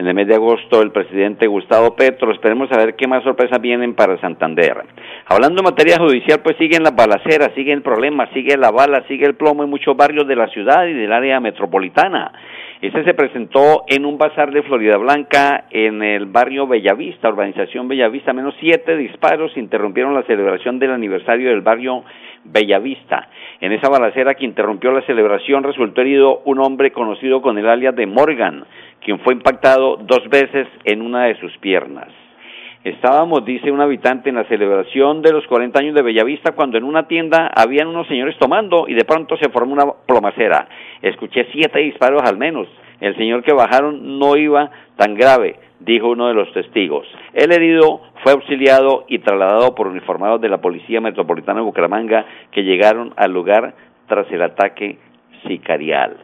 en 0.00 0.06
el 0.06 0.14
mes 0.14 0.26
de 0.26 0.34
agosto 0.34 0.80
el 0.80 0.92
presidente 0.92 1.46
Gustavo 1.46 1.94
Petro. 1.94 2.32
Esperemos 2.32 2.70
saber 2.70 2.96
qué 2.96 3.06
más 3.06 3.22
sorpresas 3.22 3.60
vienen 3.60 3.94
para 3.94 4.18
Santander. 4.18 4.78
Hablando 5.26 5.60
en 5.60 5.64
materia 5.64 5.98
judicial, 5.98 6.40
pues 6.42 6.56
siguen 6.56 6.82
las 6.82 6.96
balaceras, 6.96 7.50
sigue 7.54 7.72
el 7.74 7.82
problema, 7.82 8.26
sigue 8.32 8.56
la 8.56 8.70
bala, 8.70 9.04
sigue 9.08 9.26
el 9.26 9.34
plomo 9.34 9.62
en 9.62 9.68
muchos 9.68 9.94
barrios 9.94 10.26
de 10.26 10.36
la 10.36 10.48
ciudad 10.48 10.86
y 10.86 10.94
del 10.94 11.12
área 11.12 11.38
metropolitana. 11.38 12.32
Este 12.80 13.04
se 13.04 13.12
presentó 13.12 13.84
en 13.88 14.06
un 14.06 14.16
bazar 14.16 14.52
de 14.52 14.62
Florida 14.62 14.96
Blanca 14.96 15.64
en 15.70 16.02
el 16.02 16.24
barrio 16.24 16.66
Bellavista, 16.66 17.28
urbanización 17.28 17.86
Bellavista. 17.86 18.32
Menos 18.32 18.54
siete 18.58 18.96
disparos 18.96 19.54
interrumpieron 19.58 20.14
la 20.14 20.22
celebración 20.22 20.78
del 20.78 20.92
aniversario 20.92 21.50
del 21.50 21.60
barrio 21.60 22.04
Bellavista. 22.44 23.28
En 23.60 23.72
esa 23.72 23.90
balacera 23.90 24.34
que 24.34 24.46
interrumpió 24.46 24.92
la 24.92 25.02
celebración 25.02 25.62
resultó 25.62 26.00
herido 26.00 26.40
un 26.46 26.58
hombre 26.58 26.90
conocido 26.90 27.42
con 27.42 27.58
el 27.58 27.68
alias 27.68 27.94
de 27.94 28.06
Morgan, 28.06 28.64
quien 29.04 29.18
fue 29.20 29.34
impactado 29.34 29.96
dos 29.96 30.28
veces 30.28 30.68
en 30.84 31.02
una 31.02 31.24
de 31.24 31.38
sus 31.40 31.56
piernas. 31.58 32.08
Estábamos, 32.82 33.44
dice 33.44 33.70
un 33.70 33.82
habitante, 33.82 34.30
en 34.30 34.36
la 34.36 34.44
celebración 34.44 35.20
de 35.20 35.32
los 35.32 35.46
40 35.46 35.78
años 35.78 35.94
de 35.94 36.02
Bellavista 36.02 36.52
cuando 36.52 36.78
en 36.78 36.84
una 36.84 37.06
tienda 37.06 37.50
habían 37.54 37.88
unos 37.88 38.08
señores 38.08 38.38
tomando 38.38 38.88
y 38.88 38.94
de 38.94 39.04
pronto 39.04 39.36
se 39.36 39.50
formó 39.50 39.74
una 39.74 39.84
plomacera. 40.06 40.66
Escuché 41.02 41.46
siete 41.52 41.80
disparos 41.80 42.22
al 42.22 42.38
menos. 42.38 42.68
El 43.00 43.14
señor 43.16 43.42
que 43.42 43.52
bajaron 43.52 44.18
no 44.18 44.34
iba 44.36 44.70
tan 44.96 45.14
grave, 45.14 45.56
dijo 45.80 46.08
uno 46.08 46.28
de 46.28 46.34
los 46.34 46.50
testigos. 46.54 47.06
El 47.34 47.52
herido 47.52 48.00
fue 48.22 48.32
auxiliado 48.32 49.04
y 49.08 49.18
trasladado 49.18 49.74
por 49.74 49.86
uniformados 49.86 50.40
de 50.40 50.48
la 50.48 50.62
Policía 50.62 51.02
Metropolitana 51.02 51.60
de 51.60 51.66
Bucaramanga 51.66 52.24
que 52.50 52.62
llegaron 52.62 53.12
al 53.16 53.30
lugar 53.30 53.74
tras 54.06 54.30
el 54.32 54.40
ataque 54.40 54.98
sicarial 55.46 56.16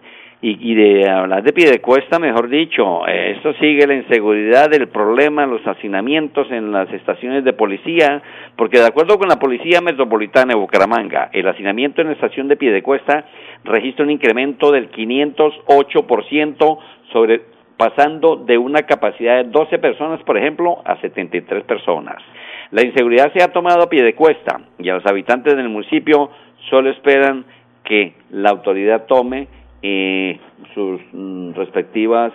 y, 0.42 0.72
y 0.72 0.74
de 0.74 1.08
hablar 1.08 1.42
de 1.42 1.52
Piedecuesta, 1.52 2.18
mejor 2.18 2.48
dicho, 2.48 3.06
eh, 3.08 3.32
esto 3.36 3.54
sigue 3.54 3.86
la 3.86 3.94
inseguridad, 3.94 4.72
el 4.74 4.88
problema, 4.88 5.46
los 5.46 5.66
hacinamientos 5.66 6.50
en 6.50 6.72
las 6.72 6.92
estaciones 6.92 7.42
de 7.44 7.54
policía, 7.54 8.22
porque 8.54 8.78
de 8.78 8.86
acuerdo 8.86 9.18
con 9.18 9.28
la 9.28 9.38
Policía 9.38 9.80
Metropolitana 9.80 10.52
de 10.52 10.60
Bucaramanga, 10.60 11.30
el 11.32 11.48
hacinamiento 11.48 12.02
en 12.02 12.08
la 12.08 12.14
estación 12.14 12.48
de 12.48 12.56
Piedecuesta 12.56 13.24
registra 13.64 14.04
un 14.04 14.10
incremento 14.10 14.70
del 14.70 14.90
508% 14.90 16.78
sobre 17.12 17.56
pasando 17.76 18.36
de 18.36 18.56
una 18.58 18.82
capacidad 18.82 19.36
de 19.36 19.50
12 19.50 19.78
personas, 19.78 20.22
por 20.22 20.36
ejemplo, 20.38 20.80
a 20.84 21.00
73 21.00 21.64
personas. 21.64 22.16
La 22.70 22.84
inseguridad 22.84 23.32
se 23.32 23.42
ha 23.42 23.52
tomado 23.52 23.82
a 23.82 23.88
pie 23.88 24.02
de 24.02 24.14
cuesta 24.14 24.60
y 24.78 24.88
a 24.88 24.94
los 24.94 25.06
habitantes 25.06 25.56
del 25.56 25.68
municipio 25.68 26.30
solo 26.70 26.90
esperan 26.90 27.44
que 27.84 28.14
la 28.30 28.50
autoridad 28.50 29.06
tome 29.06 29.46
eh, 29.88 30.40
sus 30.74 31.00
mm, 31.12 31.52
respectivas 31.54 32.32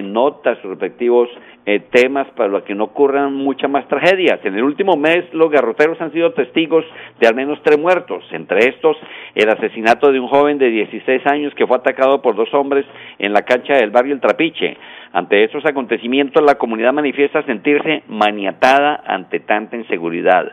notas, 0.00 0.58
sus 0.62 0.70
respectivos 0.70 1.28
eh, 1.66 1.80
temas 1.90 2.26
para 2.30 2.62
que 2.62 2.74
no 2.74 2.84
ocurran 2.84 3.34
muchas 3.34 3.70
más 3.70 3.86
tragedias. 3.88 4.40
En 4.44 4.54
el 4.54 4.62
último 4.62 4.96
mes 4.96 5.24
los 5.32 5.50
garroteros 5.50 6.00
han 6.00 6.12
sido 6.12 6.32
testigos 6.32 6.84
de 7.20 7.26
al 7.26 7.34
menos 7.34 7.60
tres 7.62 7.78
muertos, 7.78 8.24
entre 8.32 8.68
estos 8.68 8.96
el 9.34 9.48
asesinato 9.50 10.10
de 10.12 10.20
un 10.20 10.28
joven 10.28 10.58
de 10.58 10.70
16 10.70 11.26
años 11.26 11.54
que 11.54 11.66
fue 11.66 11.76
atacado 11.76 12.22
por 12.22 12.36
dos 12.36 12.52
hombres 12.54 12.86
en 13.18 13.32
la 13.32 13.42
cancha 13.42 13.74
del 13.74 13.90
barrio 13.90 14.14
El 14.14 14.20
Trapiche. 14.20 14.76
Ante 15.12 15.44
estos 15.44 15.66
acontecimientos 15.66 16.42
la 16.42 16.54
comunidad 16.54 16.92
manifiesta 16.92 17.42
sentirse 17.42 18.02
maniatada 18.08 19.02
ante 19.06 19.40
tanta 19.40 19.76
inseguridad. 19.76 20.50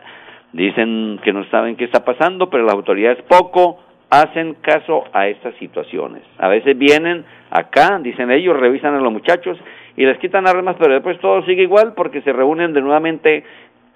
Dicen 0.52 1.20
que 1.22 1.32
no 1.32 1.44
saben 1.44 1.76
qué 1.76 1.84
está 1.84 2.04
pasando, 2.04 2.50
pero 2.50 2.64
las 2.64 2.74
autoridades 2.74 3.22
poco 3.22 3.78
hacen 4.10 4.54
caso 4.60 5.04
a 5.12 5.28
estas 5.28 5.54
situaciones. 5.56 6.22
A 6.38 6.48
veces 6.48 6.76
vienen 6.76 7.24
acá, 7.50 7.98
dicen 8.02 8.30
ellos, 8.30 8.58
revisan 8.58 8.94
a 8.94 9.00
los 9.00 9.12
muchachos 9.12 9.56
y 9.96 10.04
les 10.04 10.18
quitan 10.18 10.48
armas, 10.48 10.76
pero 10.78 10.94
después 10.94 11.18
todo 11.20 11.44
sigue 11.44 11.62
igual 11.62 11.94
porque 11.94 12.20
se 12.22 12.32
reúnen 12.32 12.72
de 12.72 12.80
nuevamente, 12.80 13.44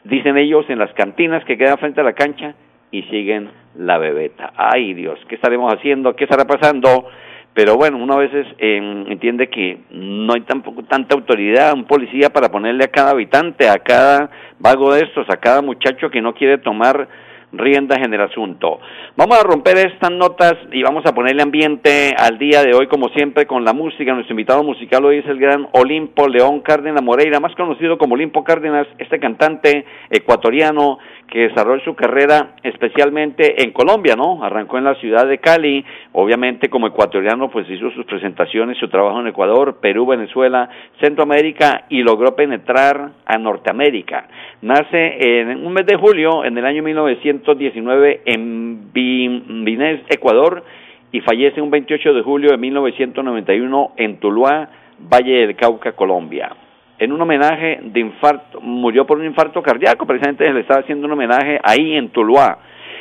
dicen 0.04 0.36
ellos, 0.36 0.64
en 0.68 0.78
las 0.78 0.92
cantinas 0.94 1.44
que 1.44 1.58
quedan 1.58 1.78
frente 1.78 2.00
a 2.00 2.04
la 2.04 2.12
cancha 2.12 2.54
y 2.92 3.02
siguen 3.04 3.50
la 3.76 3.98
bebeta. 3.98 4.52
Ay 4.56 4.94
Dios, 4.94 5.18
¿qué 5.28 5.34
estaremos 5.34 5.72
haciendo? 5.72 6.14
¿Qué 6.14 6.24
estará 6.24 6.44
pasando? 6.44 7.06
Pero 7.52 7.76
bueno, 7.76 7.98
uno 7.98 8.14
a 8.14 8.18
veces 8.18 8.46
eh, 8.58 9.04
entiende 9.08 9.48
que 9.48 9.78
no 9.90 10.34
hay 10.34 10.40
tampoco 10.42 10.82
tanta 10.84 11.14
autoridad, 11.14 11.72
un 11.72 11.84
policía 11.84 12.30
para 12.30 12.50
ponerle 12.50 12.84
a 12.84 12.88
cada 12.88 13.10
habitante, 13.12 13.68
a 13.68 13.78
cada 13.78 14.30
vago 14.58 14.92
de 14.92 15.02
estos, 15.02 15.28
a 15.30 15.36
cada 15.36 15.62
muchacho 15.62 16.10
que 16.10 16.20
no 16.20 16.34
quiere 16.34 16.58
tomar 16.58 17.08
riendas 17.58 17.98
en 17.98 18.12
el 18.14 18.20
asunto. 18.20 18.80
Vamos 19.16 19.38
a 19.38 19.42
romper 19.42 19.78
estas 19.78 20.10
notas 20.10 20.54
y 20.72 20.82
vamos 20.82 21.04
a 21.06 21.14
ponerle 21.14 21.42
ambiente 21.42 22.14
al 22.16 22.38
día 22.38 22.62
de 22.62 22.74
hoy, 22.74 22.86
como 22.88 23.08
siempre, 23.10 23.46
con 23.46 23.64
la 23.64 23.72
música. 23.72 24.12
Nuestro 24.12 24.32
invitado 24.32 24.62
musical 24.62 25.04
hoy 25.04 25.18
es 25.18 25.26
el 25.26 25.38
gran 25.38 25.68
Olimpo 25.72 26.28
León 26.28 26.60
Cárdenas 26.60 27.02
Moreira, 27.02 27.40
más 27.40 27.54
conocido 27.54 27.98
como 27.98 28.14
Olimpo 28.14 28.44
Cárdenas, 28.44 28.86
este 28.98 29.18
cantante 29.18 29.84
ecuatoriano 30.10 30.98
que 31.34 31.48
desarrolló 31.48 31.82
su 31.82 31.96
carrera 31.96 32.54
especialmente 32.62 33.60
en 33.64 33.72
Colombia, 33.72 34.14
¿no? 34.14 34.44
Arrancó 34.44 34.78
en 34.78 34.84
la 34.84 34.94
ciudad 34.94 35.26
de 35.26 35.38
Cali, 35.38 35.84
obviamente 36.12 36.68
como 36.68 36.86
ecuatoriano, 36.86 37.50
pues 37.50 37.68
hizo 37.68 37.90
sus 37.90 38.06
presentaciones, 38.06 38.78
su 38.78 38.86
trabajo 38.86 39.18
en 39.18 39.26
Ecuador, 39.26 39.80
Perú, 39.80 40.06
Venezuela, 40.06 40.68
Centroamérica 41.00 41.86
y 41.88 42.04
logró 42.04 42.36
penetrar 42.36 43.10
a 43.26 43.36
Norteamérica. 43.36 44.28
Nace 44.62 45.40
en 45.40 45.66
un 45.66 45.72
mes 45.72 45.86
de 45.86 45.96
julio, 45.96 46.44
en 46.44 46.56
el 46.56 46.64
año 46.64 46.84
1900 46.84 47.24
1919 47.56 48.20
en 48.26 48.92
Vinés, 48.92 50.02
Ecuador, 50.08 50.62
y 51.10 51.20
fallece 51.20 51.60
un 51.60 51.70
28 51.70 52.14
de 52.14 52.22
julio 52.22 52.50
de 52.52 52.58
1991 52.58 53.92
en 53.96 54.20
Tuluá, 54.20 54.68
Valle 55.00 55.46
del 55.46 55.56
Cauca, 55.56 55.92
Colombia. 55.92 56.63
En 56.98 57.12
un 57.12 57.20
homenaje 57.20 57.80
de 57.82 58.00
infarto, 58.00 58.60
murió 58.60 59.04
por 59.04 59.18
un 59.18 59.26
infarto 59.26 59.60
cardíaco, 59.62 60.06
precisamente 60.06 60.52
le 60.52 60.60
estaba 60.60 60.80
haciendo 60.80 61.06
un 61.06 61.12
homenaje 61.12 61.58
ahí 61.64 61.96
en 61.96 62.10
Tuluá. 62.10 62.58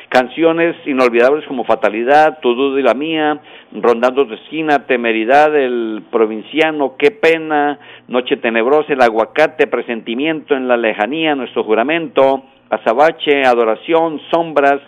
Canciones 0.09 0.75
inolvidables 0.85 1.45
como 1.47 1.63
Fatalidad, 1.63 2.39
Tu 2.39 2.53
duda 2.53 2.79
y 2.79 2.83
la 2.83 2.93
mía, 2.93 3.39
Rondando 3.71 4.27
tu 4.27 4.33
esquina, 4.33 4.85
Temeridad, 4.85 5.55
El 5.55 6.03
provinciano, 6.11 6.95
Qué 6.97 7.11
pena, 7.11 7.79
Noche 8.07 8.37
tenebrosa, 8.37 8.93
El 8.93 9.01
aguacate, 9.01 9.67
Presentimiento 9.67 10.55
en 10.55 10.67
la 10.67 10.77
lejanía, 10.77 11.35
Nuestro 11.35 11.63
juramento, 11.63 12.43
Azabache, 12.69 13.43
Adoración, 13.43 14.19
Sombras, 14.31 14.81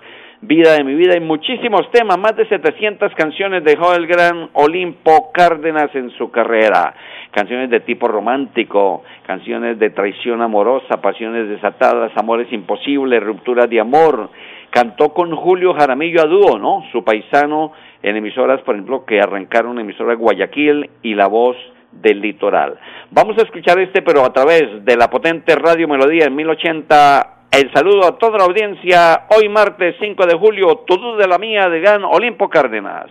Vida 0.48 0.74
de 0.74 0.84
mi 0.84 0.94
vida 0.94 1.18
y 1.18 1.22
muchísimos 1.22 1.90
temas, 1.90 2.20
más 2.20 2.36
de 2.36 2.48
700 2.48 3.16
canciones 3.16 3.64
dejó 3.64 3.96
el 3.96 4.06
gran 4.06 4.52
Olimpo 4.54 5.32
Cárdenas 5.34 5.90
en 5.96 6.12
su 6.12 6.30
carrera. 6.30 6.94
Canciones 7.32 7.72
de 7.72 7.80
tipo 7.80 8.08
romántico, 8.08 9.04
canciones 9.26 9.80
de 9.80 9.90
traición 9.90 10.44
amorosa, 10.44 11.02
pasiones 11.02 11.50
desatadas, 11.50 12.12
amores 12.16 12.54
imposibles, 12.54 13.24
rupturas 13.24 13.68
de 13.72 13.80
amor. 13.80 14.30
Cantó 14.70 15.16
con 15.16 15.36
Julio 15.36 15.74
Jaramillo 15.74 16.22
a 16.22 16.28
dúo, 16.28 16.60
¿no? 16.60 16.84
Su 16.92 17.04
paisano 17.04 17.72
en 18.04 18.16
emisoras, 18.16 18.62
por 18.62 18.76
ejemplo, 18.76 19.04
que 19.04 19.20
arrancaron 19.20 19.80
emisora 19.80 20.14
Guayaquil 20.14 20.92
y 21.02 21.16
La 21.16 21.26
Voz 21.26 21.58
del 21.92 22.22
Litoral. 22.22 22.78
Vamos 23.10 23.36
a 23.40 23.42
escuchar 23.42 23.80
este, 23.80 24.04
pero 24.04 24.24
a 24.24 24.32
través 24.32 24.86
de 24.86 24.96
la 24.96 25.10
potente 25.10 25.56
Radio 25.56 25.88
Melodía 25.88 26.26
en 26.26 26.36
1080 26.36 27.35
el 27.58 27.72
saludo 27.72 28.06
a 28.06 28.18
toda 28.18 28.38
la 28.38 28.46
audiencia. 28.46 29.26
Hoy 29.30 29.50
martes 29.50 29.96
5 30.00 30.26
de 30.26 30.38
julio, 30.38 30.84
todo 30.88 31.16
de 31.18 31.28
la 31.28 31.38
mía 31.38 31.70
de 31.70 31.80
Gran 31.80 32.04
Olimpo 32.04 32.50
Cárdenas. 32.50 33.06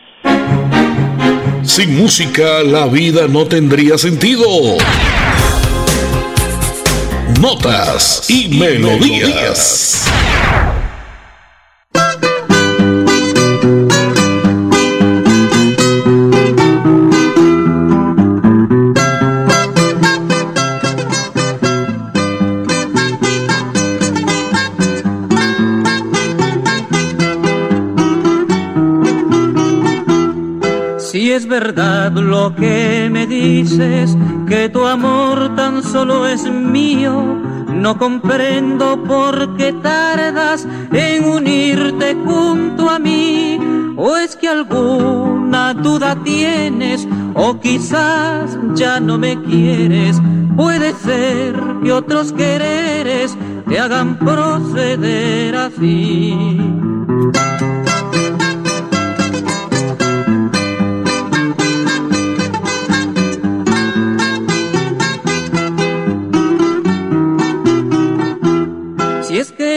Sin 1.62 1.96
música 1.96 2.62
la 2.62 2.86
vida 2.86 3.26
no 3.26 3.46
tendría 3.46 3.96
sentido. 3.96 4.44
Notas 7.40 8.28
y, 8.28 8.58
melodías. 8.58 10.10
Verdad 31.60 32.10
lo 32.10 32.52
que 32.56 33.08
me 33.12 33.28
dices, 33.28 34.16
que 34.48 34.68
tu 34.68 34.84
amor 34.86 35.54
tan 35.54 35.84
solo 35.84 36.26
es 36.26 36.50
mío, 36.50 37.14
no 37.72 37.96
comprendo 37.96 39.00
por 39.04 39.56
qué 39.56 39.72
tardas 39.72 40.66
en 40.90 41.24
unirte 41.24 42.16
junto 42.24 42.90
a 42.90 42.98
mí. 42.98 43.60
O 43.96 44.16
es 44.16 44.34
que 44.34 44.48
alguna 44.48 45.74
duda 45.74 46.16
tienes, 46.24 47.06
o 47.34 47.60
quizás 47.60 48.58
ya 48.74 48.98
no 48.98 49.16
me 49.16 49.40
quieres. 49.40 50.20
Puede 50.56 50.92
ser 50.94 51.54
que 51.84 51.92
otros 51.92 52.32
quereres 52.32 53.36
te 53.68 53.78
hagan 53.78 54.18
proceder 54.18 55.54
así. 55.54 56.36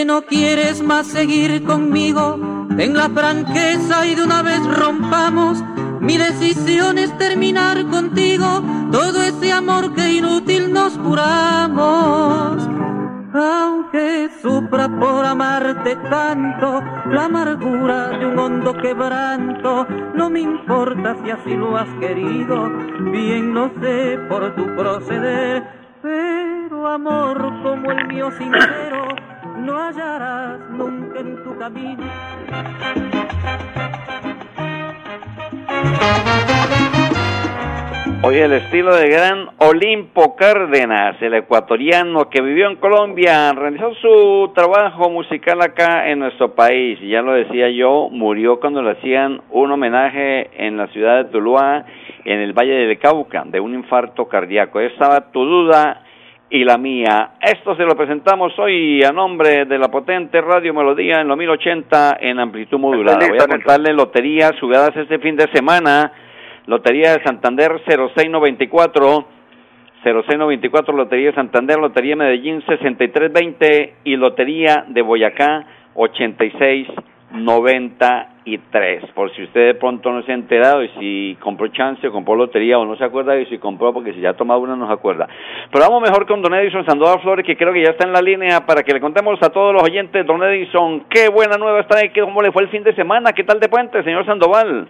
No 0.05 0.23
quieres 0.23 0.81
más 0.81 1.07
seguir 1.07 1.63
conmigo, 1.63 2.39
ten 2.75 2.95
la 2.95 3.09
franqueza 3.09 4.05
y 4.05 4.15
de 4.15 4.23
una 4.23 4.41
vez 4.41 4.59
rompamos. 4.65 5.63
Mi 5.99 6.17
decisión 6.17 6.97
es 6.97 7.17
terminar 7.17 7.85
contigo 7.87 8.63
todo 8.91 9.21
ese 9.23 9.51
amor 9.51 9.93
que 9.93 10.13
inútil 10.13 10.71
nos 10.71 10.97
juramos. 10.97 12.69
Aunque 13.33 14.29
sufra 14.41 14.87
por 14.99 15.25
amarte 15.25 15.95
tanto, 16.09 16.81
la 17.09 17.25
amargura 17.25 18.09
de 18.09 18.25
un 18.25 18.39
hondo 18.39 18.73
quebranto, 18.77 19.85
no 20.15 20.29
me 20.29 20.41
importa 20.41 21.15
si 21.23 21.31
así 21.31 21.55
lo 21.55 21.75
has 21.75 21.89
querido, 21.99 22.69
bien 23.11 23.53
lo 23.53 23.69
sé 23.81 24.17
por 24.29 24.55
tu 24.55 24.65
proceder, 24.75 25.63
pero 26.01 26.87
amor 26.87 27.37
como 27.63 27.91
el 27.91 28.07
mío 28.07 28.31
sincero 28.31 29.16
no 29.67 29.77
hallarás 29.77 30.61
nunca 30.69 31.19
en 31.19 31.43
tu 31.43 31.57
camino. 31.57 32.03
Hoy 38.23 38.35
el 38.37 38.53
estilo 38.53 38.95
de 38.95 39.09
gran 39.09 39.49
Olimpo 39.57 40.37
Cárdenas, 40.37 41.21
el 41.21 41.33
ecuatoriano 41.33 42.29
que 42.29 42.41
vivió 42.41 42.69
en 42.69 42.77
Colombia, 42.77 43.51
realizó 43.51 43.93
su 43.95 44.53
trabajo 44.55 45.09
musical 45.09 45.61
acá 45.61 46.09
en 46.09 46.19
nuestro 46.19 46.55
país. 46.55 46.97
Ya 47.01 47.21
lo 47.21 47.33
decía 47.33 47.69
yo, 47.69 48.07
murió 48.09 48.61
cuando 48.61 48.81
le 48.81 48.91
hacían 48.91 49.41
un 49.51 49.69
homenaje 49.69 50.49
en 50.65 50.77
la 50.77 50.87
ciudad 50.87 51.25
de 51.25 51.31
Tuluá, 51.31 51.85
en 52.23 52.39
el 52.39 52.53
Valle 52.53 52.71
del 52.71 52.97
Cauca, 52.99 53.43
de 53.45 53.59
un 53.59 53.73
infarto 53.73 54.29
cardíaco. 54.29 54.79
Estaba 54.79 55.29
tu 55.31 55.43
duda 55.43 56.06
y 56.49 56.63
la 56.63 56.77
mía. 56.77 57.31
Esto 57.41 57.75
se 57.75 57.83
lo 57.83 57.95
presentamos 57.95 58.57
hoy 58.57 59.03
a 59.03 59.11
nombre 59.11 59.65
de 59.65 59.77
la 59.77 59.89
potente 59.89 60.39
Radio 60.41 60.73
Melodía 60.73 61.21
en 61.21 61.27
los 61.27 61.37
1080 61.37 62.17
en 62.21 62.39
amplitud 62.39 62.79
modulada. 62.79 63.27
Voy 63.27 63.39
a 63.39 63.47
contarle 63.47 63.93
loterías 63.93 64.53
jugadas 64.59 64.95
este 64.95 65.19
fin 65.19 65.35
de 65.35 65.47
semana. 65.53 66.11
Lotería 66.65 67.13
de 67.13 67.23
Santander 67.23 67.81
0694, 67.85 69.25
0694 70.03 70.95
Lotería 70.95 71.27
de 71.27 71.35
Santander, 71.35 71.79
Lotería 71.79 72.11
de 72.11 72.15
Medellín 72.17 72.61
6320 72.67 73.95
y 74.03 74.15
Lotería 74.15 74.85
de 74.87 75.01
Boyacá 75.01 75.65
86 75.95 76.87
93. 77.31 79.11
Por 79.11 79.33
si 79.35 79.43
usted 79.43 79.67
de 79.67 79.75
pronto 79.75 80.11
no 80.11 80.23
se 80.23 80.31
ha 80.31 80.35
enterado 80.35 80.83
y 80.83 80.89
si 80.99 81.37
compró 81.41 81.67
chance 81.67 82.07
o 82.07 82.11
compró 82.11 82.35
lotería 82.35 82.79
o 82.79 82.85
no 82.85 82.95
se 82.95 83.03
acuerda 83.03 83.37
y 83.37 83.45
si 83.47 83.57
compró 83.57 83.93
porque 83.93 84.13
si 84.13 84.21
ya 84.21 84.29
ha 84.31 84.37
tomado 84.37 84.61
una 84.61 84.75
no 84.75 84.87
se 84.87 84.93
acuerda. 84.93 85.27
Pero 85.71 85.83
vamos 85.83 86.01
mejor 86.01 86.25
con 86.25 86.41
Don 86.41 86.53
Edison 86.53 86.85
Sandoval 86.85 87.21
Flores 87.21 87.45
que 87.45 87.57
creo 87.57 87.73
que 87.73 87.83
ya 87.83 87.91
está 87.91 88.07
en 88.07 88.13
la 88.13 88.21
línea 88.21 88.65
para 88.65 88.83
que 88.83 88.93
le 88.93 89.01
contemos 89.01 89.41
a 89.43 89.49
todos 89.49 89.73
los 89.73 89.83
oyentes. 89.83 90.25
Don 90.25 90.41
Edison, 90.43 91.05
qué 91.09 91.29
buena 91.29 91.57
nueva 91.57 91.81
está 91.81 91.97
ahí, 91.99 92.09
cómo 92.09 92.41
le 92.41 92.51
fue 92.51 92.63
el 92.63 92.69
fin 92.69 92.83
de 92.83 92.95
semana, 92.95 93.33
qué 93.33 93.43
tal 93.43 93.59
de 93.59 93.69
puente, 93.69 94.03
señor 94.03 94.25
Sandoval. 94.25 94.87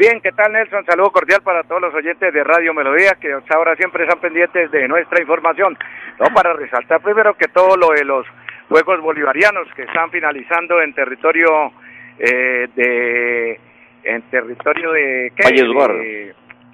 Bien, 0.00 0.18
¿qué 0.22 0.32
tal 0.32 0.50
Nelson? 0.52 0.82
Saludo 0.86 1.10
cordial 1.10 1.42
para 1.42 1.62
todos 1.64 1.82
los 1.82 1.94
oyentes 1.94 2.32
de 2.32 2.42
Radio 2.42 2.72
Melodía 2.72 3.18
que 3.20 3.36
ahora 3.54 3.76
siempre 3.76 4.04
están 4.04 4.18
pendientes 4.18 4.70
de 4.70 4.88
nuestra 4.88 5.20
información. 5.20 5.76
No, 6.18 6.26
para 6.34 6.54
resaltar 6.54 7.02
primero 7.02 7.34
que 7.34 7.48
todo 7.48 7.76
lo 7.76 7.90
de 7.90 8.06
los 8.06 8.26
Juegos 8.70 9.00
Bolivarianos 9.00 9.66
que 9.74 9.82
están 9.82 10.12
finalizando 10.12 10.80
en 10.80 10.94
territorio 10.94 11.72
eh, 12.20 12.68
de 12.76 13.60
en 14.04 14.22
territorio 14.30 14.92
de 14.92 15.32
¿qué? 15.34 15.42
Valledupar. 15.42 15.90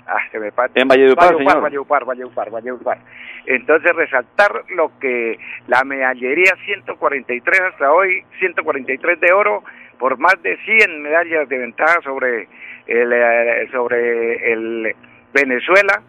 ah, 0.06 0.18
se 0.30 0.38
me 0.38 0.48
en 0.74 0.88
Valledupar, 0.88 1.32
Valledupar, 1.32 1.62
Valledupar, 1.62 2.04
Valledupar, 2.04 2.50
Valledupar. 2.50 2.98
Entonces 3.46 3.96
resaltar 3.96 4.64
lo 4.76 4.92
que 5.00 5.38
la 5.68 5.84
medallería 5.84 6.52
143 6.66 7.60
hasta 7.72 7.90
hoy, 7.90 8.22
143 8.40 9.18
de 9.18 9.32
oro 9.32 9.64
por 9.98 10.18
más 10.18 10.34
de 10.42 10.58
100 10.66 11.02
medallas 11.02 11.48
de 11.48 11.56
ventaja 11.56 12.02
sobre 12.02 12.46
el 12.86 13.10
eh, 13.10 13.68
sobre 13.72 14.52
el 14.52 14.94
Venezuela 15.32 16.02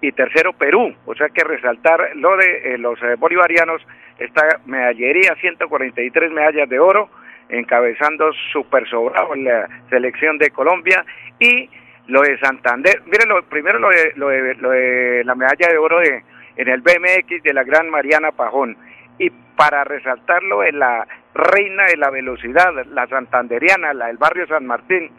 y 0.00 0.12
tercero 0.12 0.52
Perú, 0.52 0.94
o 1.04 1.14
sea 1.16 1.28
que 1.30 1.42
resaltar 1.42 2.12
lo 2.14 2.36
de 2.36 2.74
eh, 2.74 2.78
los 2.78 2.96
bolivarianos 3.18 3.82
esta 4.18 4.60
medallería 4.66 5.34
143 5.40 6.32
medallas 6.32 6.68
de 6.68 6.78
oro 6.78 7.08
encabezando 7.48 8.32
super 8.52 8.88
sobrado 8.88 9.34
en 9.34 9.44
la 9.44 9.68
selección 9.90 10.38
de 10.38 10.50
Colombia 10.50 11.04
y 11.38 11.68
lo 12.06 12.22
de 12.22 12.38
Santander, 12.38 13.02
miren 13.06 13.28
lo, 13.28 13.42
primero 13.44 13.78
lo 13.78 13.88
de, 13.88 14.12
lo 14.16 14.70
de, 14.70 15.22
la 15.24 15.34
medalla 15.34 15.68
de 15.68 15.78
oro 15.78 16.00
de, 16.00 16.22
en 16.56 16.68
el 16.68 16.80
BMX 16.80 17.42
de 17.42 17.52
la 17.52 17.62
gran 17.62 17.90
Mariana 17.90 18.32
Pajón. 18.32 18.76
Y 19.18 19.30
para 19.56 19.84
resaltarlo 19.84 20.64
en 20.64 20.78
la 20.78 21.06
reina 21.34 21.84
de 21.86 21.96
la 21.96 22.10
velocidad, 22.10 22.72
la 22.86 23.06
santanderiana, 23.06 23.94
la 23.94 24.06
del 24.06 24.16
barrio 24.16 24.46
San 24.46 24.66
Martín, 24.66 25.10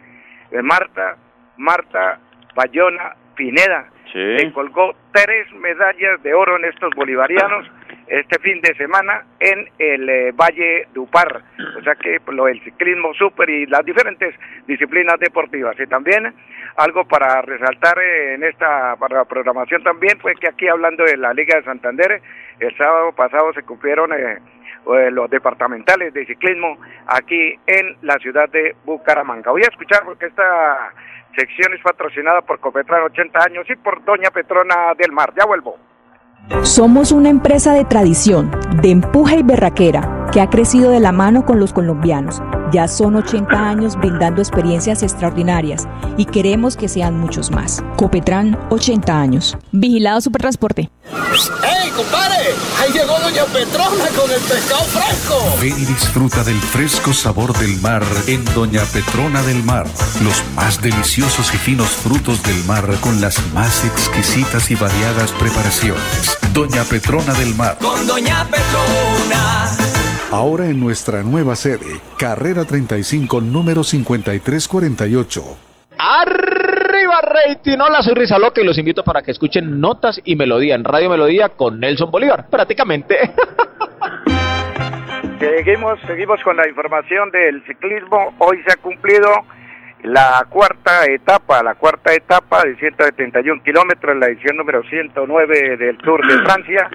de 0.50 0.62
Marta, 0.62 1.16
Marta 1.56 2.18
Bayona 2.54 3.16
Pineda, 3.34 3.88
le 4.14 4.52
colgó 4.52 4.94
tres 5.12 5.52
medallas 5.54 6.22
de 6.22 6.34
oro 6.34 6.56
en 6.56 6.66
estos 6.66 6.90
bolivarianos 6.94 7.66
este 8.06 8.38
fin 8.38 8.60
de 8.60 8.74
semana 8.74 9.24
en 9.40 9.68
el 9.78 10.08
eh, 10.08 10.32
Valle 10.32 10.88
Dupar. 10.92 11.42
O 11.78 11.82
sea 11.82 11.94
que 11.94 12.20
lo 12.32 12.44
del 12.46 12.62
ciclismo 12.62 13.14
súper 13.14 13.48
y 13.50 13.66
las 13.66 13.84
diferentes 13.84 14.34
disciplinas 14.66 15.18
deportivas. 15.18 15.78
Y 15.78 15.86
también 15.86 16.34
algo 16.76 17.04
para 17.04 17.42
resaltar 17.42 17.98
eh, 17.98 18.34
en 18.34 18.44
esta 18.44 18.96
para 18.96 19.18
la 19.18 19.24
programación 19.24 19.82
también 19.82 20.18
fue 20.20 20.34
que 20.34 20.48
aquí 20.48 20.68
hablando 20.68 21.04
de 21.04 21.16
la 21.16 21.32
Liga 21.32 21.56
de 21.56 21.64
Santander, 21.64 22.20
el 22.60 22.76
sábado 22.76 23.12
pasado 23.12 23.52
se 23.52 23.62
cumplieron 23.62 24.12
eh, 24.12 24.38
los 25.10 25.30
departamentales 25.30 26.12
de 26.12 26.26
ciclismo 26.26 26.78
aquí 27.06 27.58
en 27.66 27.96
la 28.02 28.18
ciudad 28.18 28.48
de 28.50 28.76
Bucaramanga. 28.84 29.50
Voy 29.50 29.62
a 29.62 29.68
escuchar 29.68 30.02
porque 30.04 30.26
esta 30.26 30.92
sección 31.36 31.72
es 31.74 31.80
patrocinada 31.80 32.42
por 32.42 32.60
Copetran 32.60 33.02
80 33.02 33.44
años 33.44 33.66
y 33.68 33.76
por 33.76 34.04
Doña 34.04 34.30
Petrona 34.30 34.94
del 34.96 35.12
Mar. 35.12 35.32
Ya 35.36 35.46
vuelvo. 35.46 35.78
Somos 36.62 37.12
una 37.12 37.30
empresa 37.30 37.72
de 37.72 37.84
tradición, 37.84 38.50
de 38.82 38.90
empuje 38.90 39.38
y 39.38 39.42
berraquera, 39.42 40.28
que 40.32 40.40
ha 40.40 40.50
crecido 40.50 40.90
de 40.90 41.00
la 41.00 41.12
mano 41.12 41.46
con 41.46 41.58
los 41.58 41.72
colombianos. 41.72 42.42
Ya 42.74 42.88
son 42.88 43.14
80 43.14 43.54
años 43.54 43.94
brindando 43.94 44.42
experiencias 44.42 45.04
extraordinarias 45.04 45.86
y 46.16 46.24
queremos 46.24 46.76
que 46.76 46.88
sean 46.88 47.16
muchos 47.16 47.52
más. 47.52 47.84
Copetran, 47.96 48.58
80 48.68 49.16
años. 49.16 49.56
Vigilado 49.70 50.20
Supertransporte. 50.20 50.90
¡Ey, 51.62 51.90
compadre! 51.90 52.34
Ahí 52.82 52.92
llegó 52.92 53.16
Doña 53.20 53.44
Petrona 53.44 54.06
con 54.20 54.28
el 54.28 54.40
pescado 54.40 54.82
fresco. 54.86 55.56
Ven 55.60 55.80
y 55.80 55.84
disfruta 55.84 56.42
del 56.42 56.58
fresco 56.58 57.12
sabor 57.12 57.56
del 57.56 57.80
mar 57.80 58.02
en 58.26 58.44
Doña 58.46 58.82
Petrona 58.92 59.40
del 59.44 59.62
Mar. 59.62 59.86
Los 60.24 60.42
más 60.56 60.82
deliciosos 60.82 61.54
y 61.54 61.58
finos 61.58 61.90
frutos 61.90 62.42
del 62.42 62.64
mar 62.64 62.88
con 63.00 63.20
las 63.20 63.36
más 63.52 63.84
exquisitas 63.84 64.68
y 64.72 64.74
variadas 64.74 65.30
preparaciones. 65.30 66.36
Doña 66.52 66.82
Petrona 66.82 67.34
del 67.34 67.54
Mar. 67.54 67.78
Con 67.80 68.04
Doña 68.04 68.44
Petrona. 68.50 69.83
Ahora 70.32 70.66
en 70.66 70.80
nuestra 70.80 71.22
nueva 71.22 71.54
sede, 71.54 72.00
Carrera 72.18 72.64
35, 72.64 73.40
número 73.40 73.84
5348. 73.84 75.42
Arriba 75.96 77.20
rating, 77.22 77.78
hola 77.78 78.02
soy 78.02 78.14
Rizaloca 78.14 78.60
y 78.60 78.64
los 78.64 78.76
invito 78.78 79.04
para 79.04 79.22
que 79.22 79.30
escuchen 79.30 79.80
Notas 79.80 80.20
y 80.24 80.34
Melodía 80.34 80.74
en 80.74 80.82
Radio 80.84 81.10
Melodía 81.10 81.50
con 81.50 81.78
Nelson 81.78 82.10
Bolívar, 82.10 82.48
prácticamente. 82.50 83.16
Seguimos, 85.38 86.00
seguimos 86.06 86.40
con 86.42 86.56
la 86.56 86.66
información 86.66 87.30
del 87.30 87.62
ciclismo. 87.66 88.34
Hoy 88.38 88.62
se 88.66 88.72
ha 88.72 88.76
cumplido 88.76 89.28
la 90.02 90.46
cuarta 90.48 91.04
etapa, 91.04 91.62
la 91.62 91.74
cuarta 91.74 92.14
etapa 92.14 92.62
de 92.64 92.76
171 92.76 93.62
kilómetros, 93.62 94.16
la 94.16 94.26
edición 94.26 94.56
número 94.56 94.82
109 94.84 95.76
del 95.76 95.98
Tour 95.98 96.26
de 96.26 96.38
Francia 96.44 96.88